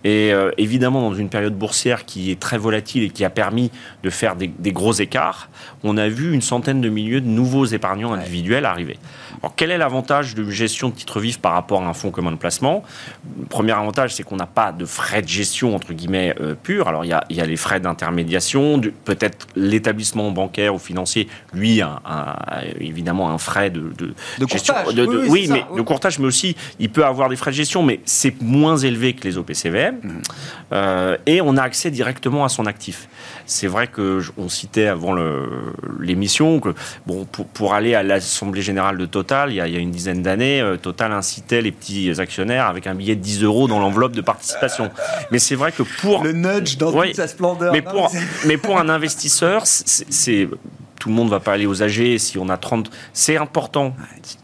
Et 0.05 0.31
euh, 0.31 0.51
évidemment, 0.57 1.01
dans 1.01 1.15
une 1.15 1.29
période 1.29 1.55
boursière 1.55 2.05
qui 2.05 2.31
est 2.31 2.39
très 2.39 2.57
volatile 2.57 3.03
et 3.03 3.09
qui 3.09 3.25
a 3.25 3.29
permis 3.29 3.69
de 4.03 4.09
faire 4.09 4.35
des, 4.37 4.71
gros 4.71 4.93
écarts, 4.93 5.49
on 5.83 5.97
a 5.97 6.07
vu 6.07 6.33
une 6.33 6.41
centaine 6.41 6.79
de 6.79 6.89
milliers 6.89 7.21
de 7.21 7.27
nouveaux 7.27 7.65
épargnants 7.65 8.13
individuels 8.13 8.65
arriver. 8.65 8.97
Alors, 9.41 9.53
quel 9.55 9.71
est 9.71 9.77
l'avantage 9.77 10.35
de 10.35 10.49
gestion 10.49 10.89
de 10.89 10.95
titres 10.95 11.19
vifs 11.19 11.39
par 11.39 11.53
rapport 11.53 11.81
à 11.81 11.87
un 11.87 11.93
fonds 11.93 12.11
commun 12.11 12.31
de 12.31 12.37
placement? 12.37 12.83
Le 13.39 13.45
premier 13.45 13.71
avantage, 13.71 14.13
c'est 14.13 14.23
qu'on 14.23 14.35
n'a 14.35 14.45
pas 14.45 14.71
de 14.71 14.85
frais 14.85 15.21
de 15.21 15.27
gestion 15.27 15.75
entre 15.75 15.93
guillemets 15.93 16.35
euh, 16.41 16.55
pure. 16.55 16.87
Alors 16.87 17.05
il 17.05 17.09
y 17.09 17.13
a, 17.13 17.23
il 17.29 17.37
y 17.37 17.41
a 17.41 17.45
les 17.45 17.55
frais 17.55 17.79
d'intermédiation, 17.79 18.81
peut-être 19.05 19.47
l'établissement 19.55 20.31
bancaire 20.31 20.75
ou 20.75 20.79
financier, 20.79 21.27
lui 21.53 21.81
a, 21.81 22.01
évidemment 22.79 23.29
un 23.29 23.37
frais 23.37 23.69
de, 23.69 23.91
de, 23.97 24.13
gestion, 24.47 24.73
courtage. 24.73 25.29
oui, 25.29 25.47
mais 25.49 25.63
de 25.75 25.81
courtage, 25.81 26.19
mais 26.19 26.25
aussi 26.25 26.55
il 26.79 26.89
peut 26.89 27.05
avoir 27.05 27.29
des 27.29 27.35
frais 27.35 27.51
de 27.51 27.55
gestion, 27.55 27.83
mais 27.83 28.01
c'est 28.05 28.41
moins 28.41 28.77
élevé 28.77 29.13
que 29.13 29.23
les 29.23 29.37
OPCVM. 29.37 29.95
Mhm. 30.01 30.21
Euh, 30.73 31.17
et 31.25 31.41
on 31.41 31.57
a 31.57 31.61
accès 31.61 31.91
directement 31.91 32.43
à 32.43 32.49
son 32.49 32.65
actif. 32.65 33.07
C'est 33.45 33.67
vrai 33.67 33.87
que 33.87 34.21
on 34.37 34.49
citait 34.49 34.87
avant 34.87 35.15
l'émission 35.99 36.59
que 36.59 36.73
bon 37.07 37.25
pour, 37.25 37.45
pour 37.47 37.73
aller 37.73 37.95
à 37.95 38.03
l'assemblée 38.03 38.61
générale 38.61 38.97
de 38.97 39.05
Total, 39.05 39.28
il 39.49 39.55
y 39.55 39.61
a, 39.61 39.67
il 39.67 39.73
y 39.73 39.77
a 39.77 39.79
une 39.79 39.91
dizaine 39.91 40.21
d'années, 40.21 40.61
euh, 40.61 40.77
Total 40.77 41.11
incitait 41.11 41.61
les 41.61 41.71
petits 41.71 42.11
actionnaires 42.19 42.65
avec 42.67 42.87
un 42.87 42.95
billet 42.95 43.15
de 43.15 43.21
10 43.21 43.43
euros 43.43 43.67
dans 43.67 43.79
l'enveloppe 43.79 44.13
de 44.13 44.21
participation. 44.21 44.89
Mais 45.31 45.39
c'est 45.39 45.55
vrai 45.55 45.71
que 45.71 45.83
pour 45.83 46.23
le 46.23 46.31
nudge 46.31 46.77
dans 46.77 46.91
toute 46.91 47.15
sa 47.15 47.27
splendeur. 47.27 47.71
Mais 47.71 47.81
pour, 47.81 48.11
mais 48.45 48.57
pour 48.57 48.79
un 48.79 48.89
investisseur, 48.89 49.63
c'est 49.65 50.47
tout 50.99 51.09
le 51.09 51.15
monde 51.15 51.29
va 51.29 51.39
pas 51.39 51.53
aller 51.53 51.65
aux 51.65 51.81
AG 51.81 52.17
si 52.17 52.37
on 52.37 52.49
a 52.49 52.57
30. 52.57 52.91
C'est 53.13 53.37
important 53.37 53.95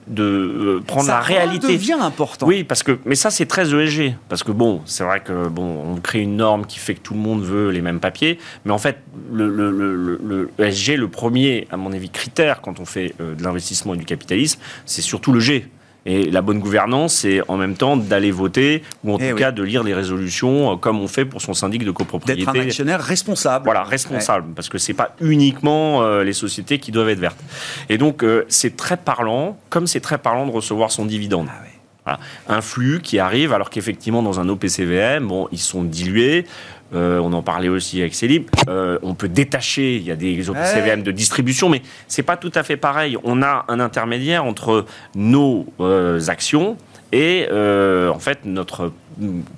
de 0.08 0.24
euh, 0.24 0.84
prendre 0.86 1.08
la 1.08 1.20
réalité. 1.20 1.68
Ça 1.68 1.74
devient 1.74 1.98
important. 2.02 2.48
Oui, 2.48 2.64
parce 2.64 2.82
que 2.82 2.98
mais 3.06 3.16
ça 3.16 3.30
c'est 3.30 3.46
très 3.46 3.74
ESG 3.74 4.16
parce 4.30 4.44
que 4.44 4.52
bon, 4.52 4.82
c'est 4.86 5.04
vrai 5.04 5.20
que 5.20 5.48
bon, 5.50 5.84
on 5.86 6.00
crée 6.00 6.22
une 6.22 6.38
norme 6.38 6.66
qui 6.66 6.80
fait 6.80 6.96
que 6.96 7.02
tout 7.02 7.14
le 7.14 7.20
monde 7.20 7.44
veut 7.44 7.70
les 7.70 7.82
mêmes 7.82 8.00
papiers, 8.00 8.40
mais 8.64 8.72
en 8.72 8.78
fait 8.78 8.98
le, 9.32 9.50
le, 9.50 9.72
le, 9.72 10.20
le 10.24 10.50
ESG, 10.58 10.98
le 10.98 11.10
premier 11.10 11.68
à 11.72 11.78
mon 11.78 11.92
avis 11.92 12.10
critère 12.10 12.62
quand 12.62 12.80
on 12.80 12.86
fait 12.86 13.14
euh, 13.20 13.36
de 13.36 13.44
l'investissement 13.44 13.94
et 13.94 13.98
du 13.98 14.06
capitalisme, 14.06 14.60
c'est 14.86 15.02
surtout 15.02 15.32
le 15.34 15.40
G. 15.40 15.68
Et 16.06 16.30
la 16.30 16.42
bonne 16.42 16.60
gouvernance, 16.60 17.16
c'est 17.16 17.42
en 17.48 17.58
même 17.58 17.76
temps 17.76 17.98
d'aller 17.98 18.30
voter, 18.30 18.84
ou 19.04 19.14
en 19.14 19.18
eh 19.20 19.32
tout 19.32 19.36
cas 19.36 19.52
de 19.52 19.64
lire 19.64 19.84
les 19.84 19.94
résolutions 19.94 20.74
euh, 20.74 20.76
comme 20.76 21.00
on 21.00 21.08
fait 21.08 21.26
pour 21.26 21.42
son 21.42 21.56
syndic 21.56 21.84
de 21.84 21.90
copropriété. 21.90 22.46
D'être 22.46 22.56
un 22.56 22.60
actionnaire 22.60 23.02
responsable. 23.02 23.66
Voilà, 23.66 23.84
responsable, 23.84 24.54
parce 24.54 24.70
que 24.70 24.78
c'est 24.78 24.94
pas 24.94 25.16
uniquement 25.20 26.04
euh, 26.04 26.24
les 26.24 26.34
sociétés 26.34 26.78
qui 26.78 26.92
doivent 26.92 27.10
être 27.10 27.20
vertes. 27.20 27.40
Et 27.90 27.98
donc, 27.98 28.24
euh, 28.24 28.46
c'est 28.50 28.78
très 28.78 28.98
parlant, 28.98 29.58
comme 29.70 29.88
c'est 29.88 30.00
très 30.00 30.20
parlant 30.20 30.46
de 30.46 30.52
recevoir 30.52 30.92
son 30.92 31.06
dividende. 31.06 31.48
Ah 32.06 32.20
un 32.48 32.62
flux 32.62 33.02
qui 33.02 33.18
arrive 33.20 33.52
alors 33.52 33.70
qu'effectivement 33.70 34.22
dans 34.22 34.40
un 34.40 34.48
OPCVM, 34.48 35.28
bon, 35.28 35.48
ils 35.52 35.60
sont 35.60 35.84
dilués. 35.84 36.46
Euh, 36.94 37.20
on 37.20 37.34
en 37.34 37.42
parlait 37.42 37.70
aussi 37.70 38.00
avec 38.00 38.14
Célib. 38.14 38.50
Euh, 38.68 39.00
on 39.02 39.16
peut 39.16 39.28
détacher, 39.28 39.96
il 39.96 40.04
y 40.04 40.12
a 40.12 40.16
des 40.16 40.50
OPCVM 40.50 41.04
de 41.04 41.12
distribution, 41.12 41.70
mais 41.70 41.82
c'est 42.08 42.24
pas 42.24 42.38
tout 42.38 42.52
à 42.54 42.64
fait 42.64 42.78
pareil. 42.78 43.18
On 43.24 43.42
a 43.42 43.66
un 43.68 43.80
intermédiaire 43.80 44.46
entre 44.46 44.86
nos 45.16 45.66
euh, 45.80 46.20
actions 46.28 46.78
et 47.12 47.48
en 47.50 48.20
fait 48.20 48.40
notre 48.44 48.92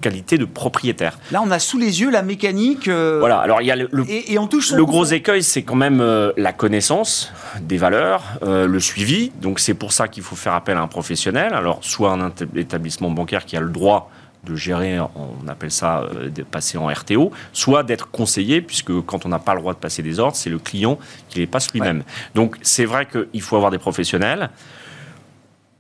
qualité 0.02 0.38
de 0.38 0.46
propriétaire. 0.46 1.18
Là, 1.32 1.42
on 1.44 1.50
a 1.50 1.58
sous 1.58 1.80
les 1.80 2.02
yeux 2.02 2.12
la 2.12 2.22
mécanique. 2.22 2.88
Voilà. 2.88 3.40
Alors 3.40 3.62
il 3.62 3.66
y 3.66 3.72
a 3.72 3.76
le, 3.76 3.90
et, 4.08 4.38
on 4.38 4.46
touche 4.46 4.74
le 4.74 4.86
gros 4.86 5.06
écueil, 5.06 5.42
c'est 5.42 5.64
quand 5.64 5.76
même 5.76 6.04
la 6.38 6.54
connaissance 6.54 7.32
des 7.62 7.78
valeurs, 7.78 8.38
le 8.44 8.80
suivi. 8.80 9.32
Donc 9.42 9.60
c'est 9.60 9.74
pour 9.74 9.92
ça 9.92 10.08
qu'il 10.08 10.22
faut 10.22 10.36
faire 10.36 10.54
appel 10.54 10.78
à 10.78 10.82
un 10.82 10.88
professionnel. 10.88 11.54
Alors 11.56 11.80
soit 11.82 12.12
un 12.12 12.32
établissement 12.56 13.10
bancaire 13.10 13.44
qui 13.46 13.58
a 13.58 13.62
le 13.62 13.70
droit 13.70 14.12
de 14.44 14.56
gérer, 14.56 15.00
on 15.00 15.48
appelle 15.48 15.72
ça 15.72 16.02
euh, 16.02 16.30
de 16.30 16.44
passer 16.44 16.78
en 16.78 16.88
RTO, 16.88 17.32
soit 17.54 17.84
d'être 17.84 18.10
conseillé, 18.10 18.62
puisque 18.62 19.02
quand 19.02 19.26
on 19.26 19.30
n'a 19.30 19.40
pas 19.40 19.54
le 19.54 19.62
droit 19.62 19.74
de 19.74 19.80
passer 19.80 20.04
des 20.04 20.20
ordres, 20.20 20.36
c'est 20.36 20.50
le 20.50 20.60
client 20.60 20.98
qui 21.30 21.40
les 21.40 21.48
passe 21.48 21.72
lui-même. 21.74 22.04
Donc 22.36 22.58
c'est 22.62 22.86
vrai 22.86 23.08
qu'il 23.08 23.42
faut 23.42 23.56
avoir 23.56 23.72
des 23.72 23.78
professionnels. 23.78 24.50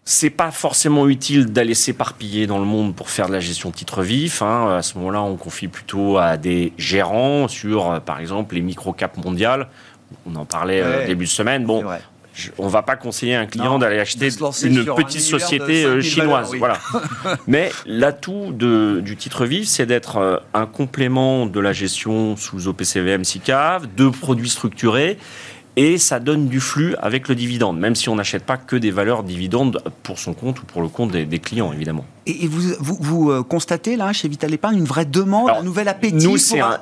C'est 0.10 0.30
pas 0.30 0.52
forcément 0.52 1.08
utile 1.08 1.48
d'aller 1.52 1.74
s'éparpiller 1.74 2.48
dans 2.48 2.60
le 2.60 2.65
monde 2.65 2.96
pour 2.96 3.10
faire 3.10 3.28
de 3.28 3.34
la 3.34 3.41
gestion 3.41 3.72
de 3.72 3.76
titres 3.76 4.04
vifs. 4.04 4.41
Hein. 4.41 4.78
À 4.78 4.82
ce 4.82 4.98
moment-là, 4.98 5.22
on 5.22 5.36
confie 5.36 5.67
plutôt 5.67 6.17
à 6.17 6.38
des 6.38 6.72
gérants 6.78 7.50
sur, 7.50 7.91
euh, 7.91 8.00
par 8.00 8.20
exemple, 8.20 8.56
les 8.56 8.62
micro-caps 8.62 9.17
mondiales. 9.17 9.67
On 10.26 10.36
en 10.38 10.46
parlait 10.46 10.82
euh, 10.82 11.06
début 11.06 11.26
de 11.26 11.30
semaine. 11.30 11.65
Bon, 11.65 11.84
on 12.58 12.67
va 12.67 12.82
pas 12.82 12.95
conseiller 12.95 13.36
à 13.36 13.41
un 13.41 13.45
client 13.45 13.80
d'aller 13.80 14.00
acheter 14.00 14.30
une 14.63 14.86
petite 14.86 15.21
société 15.21 15.86
euh, 15.86 16.02
chinoise. 16.02 16.54
Voilà. 16.58 16.80
Mais 17.47 17.71
l'atout 17.86 18.54
du 18.54 19.15
titre 19.17 19.45
vif, 19.45 19.67
c'est 19.67 19.86
d'être 19.86 20.17
euh, 20.17 20.38
un 20.54 20.65
complément 20.65 21.45
de 21.45 21.60
la 21.60 21.73
gestion 21.73 22.36
sous 22.36 22.67
OPCVM 22.67 23.23
SICAV, 23.23 23.88
de 23.95 24.10
produits 24.10 24.50
structurés 24.50 25.17
et 25.78 25.98
ça 25.98 26.20
donne 26.20 26.48
du 26.48 26.60
flux 26.60 26.96
avec 27.00 27.30
le 27.30 27.36
dividende, 27.36 27.80
même 27.80 27.96
si 27.96 28.10
on 28.10 28.16
n'achète 28.16 28.44
pas 28.44 28.58
que 28.58 28.76
des 28.76 28.92
valeurs 28.92 29.24
dividendes 29.24 29.82
pour 30.04 30.20
son 30.20 30.34
compte 30.34 30.62
ou 30.62 30.66
pour 30.66 30.82
le 30.82 30.90
compte 30.90 31.12
des 31.12 31.40
clients, 31.40 31.72
évidemment. 31.72 32.04
Et, 32.28 32.46
vous, 32.48 32.74
vous, 33.00 33.32
euh, 33.32 33.42
constatez 33.42 33.96
là 33.96 34.12
chez 34.12 34.28
Vital 34.28 34.54
Épargne 34.54 34.80
une 34.80 34.86
vraie 34.86 35.06
demande, 35.06 35.50
un 35.50 35.63
nouvel 35.63 35.88
appétit 35.88 36.28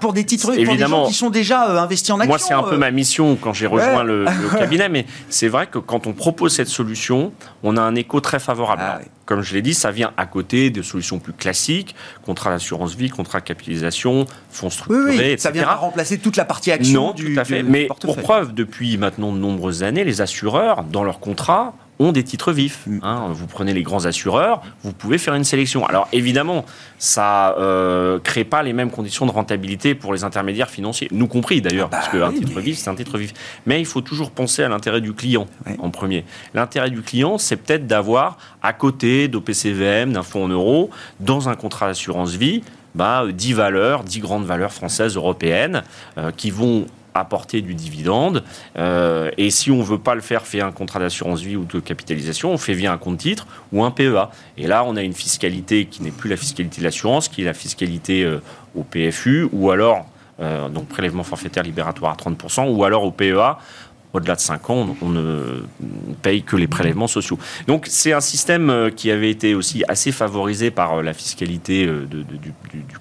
pour, 0.02 0.14
des 0.14 0.24
titres 0.24 0.48
pour 0.48 0.56
des 0.56 0.78
gens 0.80 1.06
qui 1.06 1.14
sont 1.14 1.30
déjà 1.30 1.70
euh, 1.70 1.78
investis 1.78 2.10
en 2.10 2.20
actions. 2.20 2.30
Moi, 2.30 2.40
c'est 2.40 2.54
un 2.56 2.64
peu 2.64 2.76
euh. 2.76 2.80
ma 2.80 2.90
mission 2.90 3.38
quand 3.40 3.54
j'ai 3.54 3.68
rejoint 3.68 4.04
le, 4.04 4.26
cabinet, 4.58 4.90
mais 4.90 5.06
c'est 5.30 5.48
vrai 5.48 5.68
que 5.68 5.78
quand 5.78 6.08
on 6.08 6.14
propose 6.14 6.56
cette 6.56 6.68
solution, 6.68 7.32
on 7.62 7.78
a 7.78 7.82
un 7.82 7.94
écho 7.94 8.22
très 8.22 8.40
favorable. 8.40 8.82
Ah 8.84 9.02
Comme 9.26 9.42
je 9.42 9.54
l'ai 9.54 9.62
dit, 9.62 9.74
ça 9.74 9.92
vient 9.92 10.14
à 10.18 10.26
côté 10.26 10.70
des 10.70 10.84
solutions 10.84 11.20
plus 11.20 11.34
classiques, 11.34 11.96
contrat 12.24 12.52
d'assurance 12.52 12.96
vie, 12.96 13.10
contrat 13.10 13.40
de 13.40 13.46
capitalisation, 13.46 14.26
fonds 14.50 14.70
structurés, 14.70 15.18
oui, 15.18 15.32
oui. 15.34 15.40
Ça 15.40 15.52
vient 15.52 15.64
pas 15.64 15.76
remplacer 15.76 16.20
toute 16.20 16.38
la 16.38 16.46
partie 16.46 16.72
action 16.72 17.08
non, 17.08 17.14
tout 17.14 17.26
à 17.38 17.44
fait. 17.44 17.64
mais 17.64 17.88
pour 18.02 18.18
preuve, 18.18 18.54
depuis 18.54 18.98
maintenant 18.98 19.32
de 19.32 19.38
nombreuses 19.38 19.84
années, 19.84 20.04
les 20.04 20.22
assureurs, 20.22 20.84
dans 20.84 21.04
leurs 21.04 21.20
contrats, 21.20 21.74
ont 22.00 22.12
des 22.12 22.24
titres 22.24 22.52
vifs. 22.52 22.86
Mm. 22.88 23.00
Hein. 23.04 23.28
Vous 23.32 23.48
prenez 23.48 23.74
les 23.74 23.84
grands 23.84 24.06
assureurs, 24.06 24.62
vous 24.84 24.92
pouvez 24.92 25.18
faire 25.18 25.34
une 25.36 25.44
sélection. 25.44 25.86
Alors 25.86 26.08
évidemment, 26.12 26.66
ça 26.98 27.56
euh, 27.58 28.20
crée 28.20 28.44
pas 28.44 28.64
les 28.64 28.74
mêmes 28.74 28.92
conditions 28.92 29.26
de 29.26 29.32
rentabilité 29.32 29.96
pour 29.96 30.14
les 30.14 30.24
intermédiaires 30.24 30.70
financiers, 30.70 31.08
nous 31.12 31.28
compris 31.28 31.62
d'ailleurs, 31.62 31.90
ah 31.92 31.96
bah 31.96 31.98
parce 32.02 32.12
qu'un 32.12 32.38
titre 32.38 32.60
vif, 32.60 32.78
c'est 32.78 32.90
un 32.90 32.96
titre 32.96 33.18
vif. 33.18 33.34
Mais 33.66 33.80
il 33.80 33.86
faut 33.86 34.02
toujours 34.02 34.32
penser 34.32 34.64
à 34.64 34.70
l'intérêt 34.70 35.02
du 35.02 35.14
client 35.14 35.48
en 35.80 35.90
premier. 35.90 36.26
L'intérêt 36.54 36.90
du 36.90 37.02
client, 37.02 37.38
c'est 37.38 37.56
peut-être 37.56 37.88
d'avoir 37.88 38.38
à 38.62 38.74
côté 38.74 39.28
d'OPCVM, 39.28 40.14
d'un 40.14 40.24
fonds 40.24 40.46
en 40.46 40.50
euros, 40.50 40.90
dans 41.20 41.50
un 41.50 41.56
contrat 41.56 41.88
d'assurance 41.88 42.32
vie, 42.32 42.64
bah, 42.94 43.26
10 43.30 43.54
valeurs, 43.54 44.04
10 44.04 44.20
grandes 44.20 44.46
valeurs 44.46 44.72
françaises, 44.72 45.16
européennes, 45.16 45.84
qui 46.38 46.50
vont 46.50 46.86
apporter 47.16 47.62
du 47.62 47.74
dividende. 47.74 48.44
Euh, 48.78 49.32
et 49.38 49.50
si 49.50 49.72
on 49.72 49.78
ne 49.78 49.84
veut 49.84 49.98
pas 49.98 50.16
le 50.16 50.22
faire 50.22 50.44
via 50.44 50.68
un 50.68 50.72
contrat 50.72 51.00
d'assurance 51.00 51.42
vie 51.42 51.56
ou 51.56 51.66
de 51.66 51.80
capitalisation, 51.80 52.52
on 52.52 52.58
fait 52.58 52.74
via 52.74 52.92
un 52.92 52.98
compte 52.98 53.18
titre 53.18 53.48
ou 53.72 53.84
un 53.84 53.92
PEA. 53.92 54.30
Et 54.58 54.68
là, 54.68 54.84
on 54.86 54.96
a 54.96 55.02
une 55.02 55.14
fiscalité 55.14 55.86
qui 55.86 56.04
n'est 56.04 56.12
plus 56.12 56.30
la 56.30 56.38
fiscalité 56.38 56.82
de 56.82 56.84
l'assurance, 56.84 57.28
qui 57.28 57.42
est 57.42 57.46
la 57.46 57.54
fiscalité 57.54 58.24
euh, 58.24 58.42
au 58.76 58.84
PFU 58.84 59.48
ou 59.52 59.72
alors 59.72 60.06
euh, 60.42 60.68
donc 60.68 60.90
prélèvement 60.90 61.24
forfaitaire 61.24 61.64
libératoire 61.64 62.12
à 62.12 62.16
30%, 62.16 62.70
ou 62.70 62.84
alors 62.84 63.04
au 63.04 63.12
PEA, 63.12 63.58
au-delà 64.16 64.36
de 64.36 64.40
5 64.40 64.70
ans, 64.70 64.96
on 65.02 65.10
ne 65.10 65.64
paye 66.22 66.44
que 66.44 66.56
les 66.56 66.68
prélèvements 66.68 67.08
sociaux. 67.08 67.38
Donc 67.68 67.88
c'est 67.90 68.14
un 68.14 68.22
système 68.22 68.70
euh, 68.70 68.90
qui 68.90 69.12
avait 69.12 69.30
été 69.30 69.56
aussi 69.56 69.84
assez 69.88 70.12
favorisé 70.12 70.72
par 70.72 70.94
euh, 70.94 71.02
la 71.02 71.14
fiscalité 71.14 71.86
euh, 71.86 72.06
du, 72.06 72.54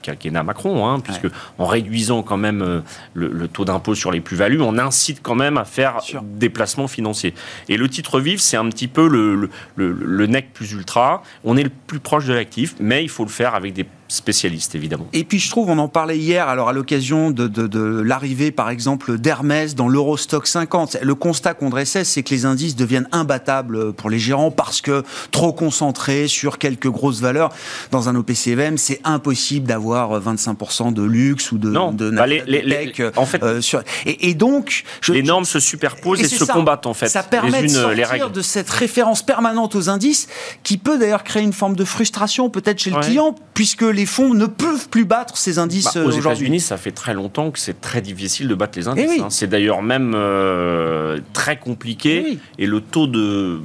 quinquennat 0.03 0.42
Macron, 0.42 0.87
hein, 0.87 1.00
puisque 1.00 1.27
en 1.59 1.66
réduisant 1.66 2.22
quand 2.22 2.37
même 2.37 2.83
le, 3.14 3.48
taux 3.48 3.64
d'impôt 3.64 3.94
sur 3.94 4.11
les 4.11 4.20
plus-values, 4.20 4.61
on 4.61 4.79
incite 4.79 5.20
quand 5.22 5.35
même 5.35 5.57
à 5.57 5.64
faire 5.64 5.98
des 6.22 6.48
placements 6.48 6.88
financiers. 6.88 7.35
Et 7.68 7.77
le 7.77 7.88
titre 7.88 8.20
vif, 8.20 8.40
c'est 8.40 8.57
un 8.57 8.68
petit 8.68 8.88
peu 8.88 9.09
le, 9.09 9.48
le, 9.77 10.27
NEC 10.27 10.53
plus 10.53 10.72
ultra. 10.72 11.22
On 11.44 11.57
est 11.57 11.62
le 11.62 11.70
plus 11.87 12.00
proche 12.00 12.27
de 12.27 12.33
l'actif, 12.33 12.74
mais 12.81 13.03
il 13.03 13.09
faut 13.09 13.24
le 13.24 13.31
faire 13.31 13.55
avec 13.55 13.72
des 13.72 13.87
spécialiste, 14.08 14.74
évidemment. 14.74 15.06
Et 15.12 15.24
puis 15.24 15.38
je 15.38 15.50
trouve, 15.50 15.70
on 15.70 15.78
en 15.78 15.88
parlait 15.88 16.18
hier, 16.18 16.48
alors 16.48 16.68
à 16.68 16.72
l'occasion 16.72 17.30
de, 17.30 17.46
de, 17.46 18.00
l'arrivée, 18.00 18.50
par 18.50 18.70
exemple, 18.70 19.18
d'Hermès 19.18 19.74
dans 19.74 19.88
l'Eurostock 19.88 20.46
50. 20.46 20.98
Le 21.02 21.14
constat 21.14 21.54
qu'on 21.54 21.70
dressait, 21.70 22.04
c'est 22.04 22.22
que 22.22 22.30
les 22.34 22.44
indices 22.44 22.76
deviennent 22.76 23.08
imbattables 23.12 23.92
pour 23.92 24.10
les 24.10 24.18
gérants 24.18 24.50
parce 24.50 24.80
que 24.80 25.04
trop 25.30 25.52
concentrés 25.52 26.28
sur 26.28 26.58
quelques 26.58 26.88
grosses 26.88 27.20
valeurs. 27.20 27.50
Dans 27.90 28.08
un 28.08 28.16
OPCVM, 28.16 28.78
c'est 28.78 29.00
impossible 29.04 29.66
d'avoir 29.66 30.20
25% 30.20 30.92
de 30.92 31.02
luxe 31.02 31.52
ou 31.52 31.58
de, 31.58 31.70
non, 31.70 31.92
de 31.92 32.10
bah 32.10 32.26
les, 32.26 32.92
en 33.16 33.26
fait, 33.26 33.42
euh, 33.42 33.60
sur, 33.60 33.82
et, 34.06 34.34
donc... 34.34 34.84
les 35.08 35.22
normes 35.22 35.44
se 35.44 35.60
superposent 35.60 36.20
et, 36.20 36.28
se 36.28 36.44
combattent, 36.44 36.86
en 36.86 36.94
fait. 36.94 37.08
Ça 37.08 37.22
permet 37.22 37.62
de 37.62 37.68
sortir 37.68 38.30
de 38.30 38.42
cette 38.42 38.70
référence 38.70 39.22
permanente 39.22 39.74
aux 39.74 39.88
indices 39.88 40.28
qui 40.62 40.76
peut 40.76 40.98
d'ailleurs 40.98 41.24
créer 41.24 41.42
une 41.42 41.52
forme 41.52 41.76
de 41.76 41.84
frustration 41.84 42.50
peut-être 42.50 42.78
chez 42.78 42.90
le 42.90 43.00
client 43.00 43.34
puisque 43.54 43.82
les 43.94 44.07
fonds 44.07 44.35
ne 44.35 44.46
peuvent 44.46 44.88
plus 44.88 45.04
battre 45.04 45.37
ces 45.37 45.59
indices 45.59 45.94
bah, 45.94 46.04
Aux 46.04 46.12
euh, 46.12 46.20
États-Unis, 46.20 46.61
ça 46.61 46.76
fait 46.76 46.90
très 46.90 47.14
longtemps 47.14 47.50
que 47.50 47.59
c'est 47.59 47.80
très 47.80 48.00
difficile 48.00 48.48
de 48.48 48.54
battre 48.54 48.78
les 48.78 48.88
indices. 48.88 49.12
Eh 49.16 49.20
hein. 49.20 49.28
C'est 49.30 49.46
d'ailleurs 49.46 49.83
même 49.83 50.12
euh, 50.14 51.20
très 51.33 51.57
compliqué. 51.57 52.38
Eh 52.59 52.64
et 52.64 52.66
le 52.66 52.80
taux 52.80 53.07
de, 53.07 53.61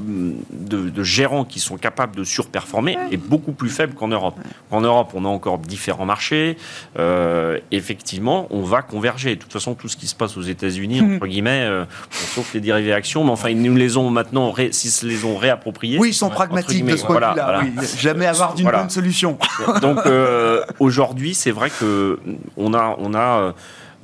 de, 0.52 1.04
gérants 1.04 1.46
qui 1.46 1.60
sont 1.60 1.78
capables 1.78 2.16
de 2.16 2.24
surperformer 2.24 2.98
est 3.12 3.18
beaucoup 3.18 3.52
plus 3.52 3.70
faible 3.70 3.94
qu'en 3.94 4.08
Europe. 4.08 4.36
En 4.72 4.82
Europe, 4.82 5.12
on 5.14 5.26
a 5.26 5.28
encore 5.28 5.60
différents 5.60 6.06
marchés. 6.06 6.58
Euh, 6.98 7.58
effectivement, 7.72 8.48
on 8.50 8.62
va 8.62 8.82
converger. 8.82 9.36
De 9.36 9.42
toute 9.42 9.54
façon, 9.54 9.76
tout 9.76 9.88
ce 9.88 9.98
qui 9.98 10.08
se 10.08 10.16
passe 10.16 10.38
aux 10.38 10.42
États-Unis, 10.42 11.02
entre 11.02 11.28
guillemets, 11.28 11.68
sauf 12.12 12.54
les 12.54 12.62
dérivés 12.62 12.94
actions, 12.94 13.24
mais 13.24 13.32
enfin, 13.32 13.50
ils 13.50 13.62
nous 13.62 13.76
les 13.76 13.98
ont 13.98 14.10
maintenant, 14.10 14.54
s'ils 14.72 14.92
se 14.92 15.06
les 15.06 15.26
ont 15.26 15.38
réappropriés. 15.38 15.98
Oui, 16.00 16.10
ils 16.10 16.14
sont 16.14 16.30
pragmatiques 16.30 16.86
de 16.86 16.96
ce 16.96 17.06
point 17.06 17.20
de 17.20 17.26
vue-là. 17.26 17.62
Jamais 17.98 18.26
avoir 18.26 18.54
d'une 18.54 18.70
bonne 18.70 18.90
solution. 18.90 19.38
Donc, 19.82 20.00
euh, 20.20 20.64
aujourd'hui, 20.80 21.34
c'est 21.34 21.52
vrai 21.52 21.70
que 21.70 22.20
on 22.58 22.74
a, 22.74 22.96
on 23.00 23.14
a 23.14 23.54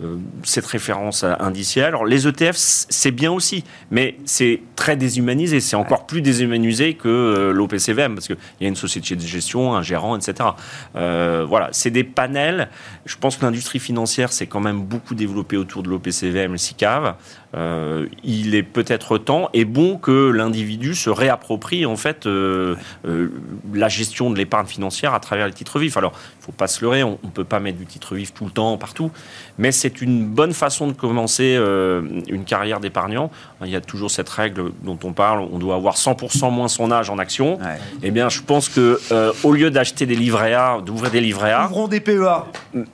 euh, 0.03 0.17
cette 0.43 0.65
référence 0.65 1.23
indicielle. 1.23 1.85
Alors 1.85 2.05
les 2.05 2.27
ETF, 2.27 2.55
c'est 2.55 3.11
bien 3.11 3.31
aussi, 3.31 3.63
mais 3.91 4.17
c'est 4.25 4.61
très 4.75 4.97
déshumanisé. 4.97 5.59
C'est 5.59 5.75
encore 5.75 6.05
plus 6.05 6.21
déshumanisé 6.21 6.95
que 6.95 7.07
euh, 7.07 7.53
l'OPCVM, 7.53 8.15
parce 8.15 8.27
qu'il 8.27 8.37
y 8.59 8.65
a 8.65 8.67
une 8.67 8.75
société 8.75 9.15
de 9.15 9.21
gestion, 9.21 9.73
un 9.73 9.81
gérant, 9.81 10.17
etc. 10.17 10.49
voilà, 10.93 11.69
c'est 11.71 11.91
des 11.91 12.03
panels. 12.03 12.69
Je 13.05 13.15
pense 13.15 13.37
que 13.37 13.45
l'industrie 13.45 13.79
financière 13.79 14.33
s'est 14.33 14.47
quand 14.47 14.59
même 14.59 14.81
beaucoup 14.81 15.15
développée 15.15 15.57
autour 15.57 15.83
de 15.83 15.89
l'OPCVM, 15.89 16.51
le 16.51 16.57
SICAV. 16.57 17.15
Euh, 17.55 18.07
il 18.23 18.53
est 18.55 18.63
peut-être 18.63 19.17
temps 19.17 19.49
et 19.53 19.65
bon 19.65 19.97
que 19.97 20.29
l'individu 20.29 20.93
se 20.93 21.09
réapproprie 21.09 21.85
en 21.85 21.95
fait 21.95 22.25
euh, 22.25 22.75
euh, 23.07 23.29
la 23.73 23.87
gestion 23.87 24.29
de 24.29 24.37
l'épargne 24.37 24.65
financière 24.65 25.13
à 25.13 25.19
travers 25.19 25.47
les 25.47 25.53
titres 25.53 25.79
vifs. 25.79 25.95
Alors, 25.95 26.11
il 26.13 26.39
ne 26.41 26.45
faut 26.45 26.51
pas 26.51 26.67
se 26.67 26.81
leurrer, 26.81 27.03
on 27.03 27.17
ne 27.23 27.29
peut 27.29 27.43
pas 27.43 27.59
mettre 27.59 27.77
du 27.77 27.85
titre 27.85 28.15
vif 28.15 28.33
tout 28.33 28.45
le 28.45 28.51
temps, 28.51 28.77
partout, 28.77 29.11
mais 29.57 29.71
c'est 29.71 30.01
une 30.01 30.25
bonne 30.25 30.53
façon 30.53 30.87
de 30.87 30.93
commencer 30.93 31.55
une 31.55 32.43
carrière 32.45 32.79
d'épargnant. 32.79 33.31
Il 33.63 33.69
y 33.69 33.75
a 33.75 33.81
toujours 33.81 34.11
cette 34.11 34.29
règle 34.29 34.71
dont 34.83 34.99
on 35.03 35.13
parle, 35.13 35.47
on 35.51 35.59
doit 35.59 35.75
avoir 35.75 35.95
100% 35.95 36.51
moins 36.51 36.67
son 36.67 36.91
âge 36.91 37.09
en 37.09 37.17
action. 37.17 37.59
Eh 38.03 38.11
bien, 38.11 38.29
je 38.29 38.41
pense 38.41 38.69
que 38.69 38.99
au 39.43 39.53
lieu 39.53 39.71
d'acheter 39.71 40.05
des 40.05 40.15
livrets 40.15 40.53
A, 40.53 40.81
d'ouvrir 40.81 41.11
des 41.11 41.21
livrets 41.21 41.53
A, 41.53 41.65
ouvrons 41.65 41.87
des 41.87 41.99
PEA, 41.99 42.45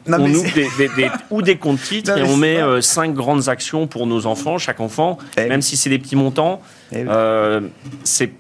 on 0.08 0.34
ouvre 0.34 0.54
des, 0.54 1.10
ou 1.30 1.42
des 1.42 1.58
comptes 1.58 1.82
titres 1.82 2.18
et 2.18 2.24
on 2.24 2.38
met 2.38 2.60
cinq 2.82 3.14
grandes 3.14 3.50
actions 3.50 3.88
pour 3.88 4.08
nos 4.08 4.26
enfants 4.26 4.51
chaque 4.58 4.80
enfant, 4.80 5.18
eh 5.38 5.48
même 5.48 5.62
si 5.62 5.78
c'est 5.78 5.90
des 5.90 6.00
petits 6.00 6.16
montants. 6.16 6.62
Eh 6.92 7.06
euh, 7.08 7.62
c'est 8.04 8.32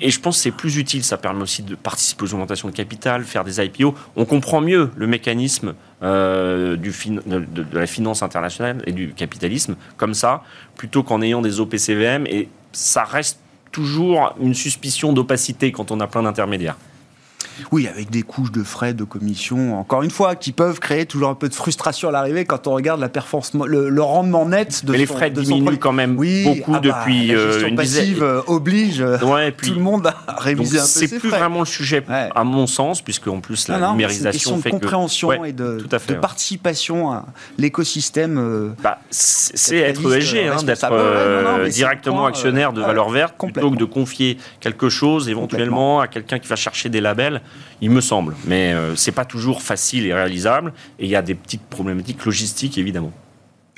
et 0.00 0.10
je 0.10 0.20
pense 0.20 0.36
que 0.36 0.42
c'est 0.42 0.50
plus 0.50 0.78
utile, 0.78 1.04
ça 1.04 1.18
permet 1.18 1.42
aussi 1.42 1.62
de 1.62 1.74
participer 1.74 2.24
aux 2.24 2.34
augmentations 2.34 2.68
de 2.68 2.74
capital, 2.74 3.22
faire 3.24 3.44
des 3.44 3.62
IPO. 3.62 3.94
On 4.16 4.24
comprend 4.24 4.60
mieux 4.60 4.90
le 4.96 5.06
mécanisme 5.06 5.74
euh, 6.02 6.76
du 6.76 6.94
de, 7.26 7.66
la 7.72 7.86
finance 7.86 8.22
internationale 8.22 8.82
et 8.86 8.92
du 8.92 9.12
capitalisme 9.12 9.76
comme 9.98 10.14
ça, 10.14 10.42
plutôt 10.76 11.02
qu'en 11.02 11.20
ayant 11.20 11.42
des 11.42 11.60
OPCVM. 11.60 12.26
Et 12.26 12.48
ça 12.72 13.04
reste 13.04 13.40
toujours 13.72 14.34
une 14.40 14.54
suspicion 14.54 15.12
d'opacité 15.12 15.70
quand 15.70 15.90
on 15.90 16.00
a 16.00 16.06
plein 16.06 16.22
d'intermédiaires. 16.22 16.76
Oui, 17.72 17.86
avec 17.86 18.10
des 18.10 18.22
couches 18.22 18.52
de 18.52 18.62
frais, 18.62 18.94
de 18.94 19.04
commissions, 19.04 19.78
encore 19.78 20.02
une 20.02 20.10
fois, 20.10 20.34
qui 20.34 20.52
peuvent 20.52 20.80
créer 20.80 21.06
toujours 21.06 21.28
un 21.28 21.34
peu 21.34 21.48
de 21.48 21.54
frustration 21.54 22.08
à 22.08 22.12
l'arrivée 22.12 22.44
quand 22.44 22.66
on 22.66 22.74
regarde 22.74 23.00
la 23.00 23.08
performance, 23.08 23.52
le, 23.54 24.02
rendement 24.02 24.46
net 24.46 24.84
de 24.84 24.92
Mais 24.92 24.98
les 24.98 25.06
frais 25.06 25.30
diminuent 25.30 25.78
quand 25.78 25.92
même 25.92 26.16
beaucoup 26.16 26.74
ah 26.74 26.80
bah, 26.80 26.80
depuis 26.80 27.28
la 27.28 27.34
euh, 27.34 27.66
une 27.66 27.76
passive 27.76 28.22
euh, 28.22 28.40
oblige 28.46 29.00
ouais, 29.00 29.52
tout 29.52 29.74
le 29.74 29.80
monde 29.80 30.06
à 30.06 30.34
réviser 30.38 30.78
un 30.78 30.82
peu 30.82 30.88
C'est 30.88 31.18
plus 31.18 31.28
vraiment 31.28 31.60
le 31.60 31.66
sujet, 31.66 32.02
à 32.08 32.44
mon 32.44 32.66
sens, 32.66 33.02
puisque 33.02 33.28
en 33.28 33.40
plus 33.40 33.68
la 33.68 33.90
numérisation 33.90 34.58
fait 34.58 34.70
de 34.70 34.74
compréhension 34.74 35.44
et 35.44 35.52
de, 35.52 35.78
de 36.08 36.14
participation 36.14 37.12
à 37.12 37.26
l'écosystème. 37.58 38.38
Euh, 38.38 38.70
bah, 38.82 38.98
c'est 39.10 39.76
être 39.76 40.16
ESG, 40.16 40.48
hein, 40.48 40.62
d'être 40.62 41.68
directement 41.68 42.26
actionnaire 42.26 42.72
de 42.72 42.80
valeur 42.80 43.10
verte, 43.10 43.34
plutôt 43.38 43.70
que 43.70 43.76
de 43.76 43.84
confier 43.84 44.38
quelque 44.60 44.88
chose 44.88 45.28
éventuellement 45.28 46.00
à 46.00 46.08
quelqu'un 46.08 46.38
qui 46.38 46.48
va 46.48 46.56
chercher 46.56 46.88
des 46.88 47.00
labels 47.00 47.40
il 47.80 47.90
me 47.90 48.00
semble. 48.00 48.36
Mais 48.46 48.72
euh, 48.72 48.94
c'est 48.96 49.12
pas 49.12 49.24
toujours 49.24 49.62
facile 49.62 50.06
et 50.06 50.14
réalisable. 50.14 50.72
Et 50.98 51.04
il 51.04 51.10
y 51.10 51.16
a 51.16 51.22
des 51.22 51.34
petites 51.34 51.62
problématiques 51.62 52.24
logistiques, 52.24 52.78
évidemment. 52.78 53.12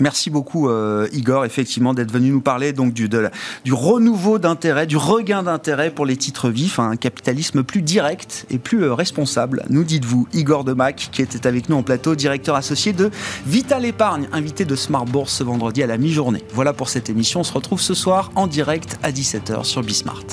Merci 0.00 0.30
beaucoup 0.30 0.68
euh, 0.68 1.06
Igor, 1.12 1.44
effectivement, 1.44 1.94
d'être 1.94 2.11
venu 2.11 2.30
nous 2.30 2.40
parler 2.40 2.72
du, 2.72 3.72
renouveau 3.72 4.38
d'intérêt, 4.38 4.87
du 4.87 4.96
regain 4.96 5.44
d'intérêt 5.44 5.90
pour 5.90 6.06
les 6.06 6.16
titres 6.16 6.48
vifs, 6.48 6.80
un 6.80 6.96
capitalisme 6.96 7.62
plus 7.62 7.82
direct 7.82 8.46
et 8.50 8.58
plus 8.58 8.82
euh, 8.82 8.94
responsable. 8.94 9.62
Nous 9.68 9.85
dites-vous, 9.85 10.26
Igor 10.32 10.64
Demac, 10.64 11.08
qui 11.12 11.22
était 11.22 11.46
avec 11.46 11.68
nous 11.68 11.76
en 11.76 11.85
plateau, 11.85 12.16
directeur 12.16 12.56
associé 12.56 12.92
de 12.92 13.11
Vital 13.46 13.85
Épargne, 13.85 14.28
invité 14.32 14.64
de 14.64 14.74
Smart 14.74 15.04
Bourse 15.04 15.35
ce 15.35 15.44
vendredi 15.44 15.85
à 15.85 15.87
la 15.87 15.98
mi-journée. 15.98 16.42
Voilà 16.52 16.72
pour 16.72 16.88
cette 16.88 17.08
émission, 17.08 17.40
on 17.40 17.44
se 17.44 17.52
retrouve 17.52 17.80
ce 17.80 17.94
soir 17.94 18.32
en 18.35 18.48
direct 18.48 18.98
à 19.04 19.12
17h 19.12 19.62
sur 19.62 19.82
Bismart. 19.82 20.24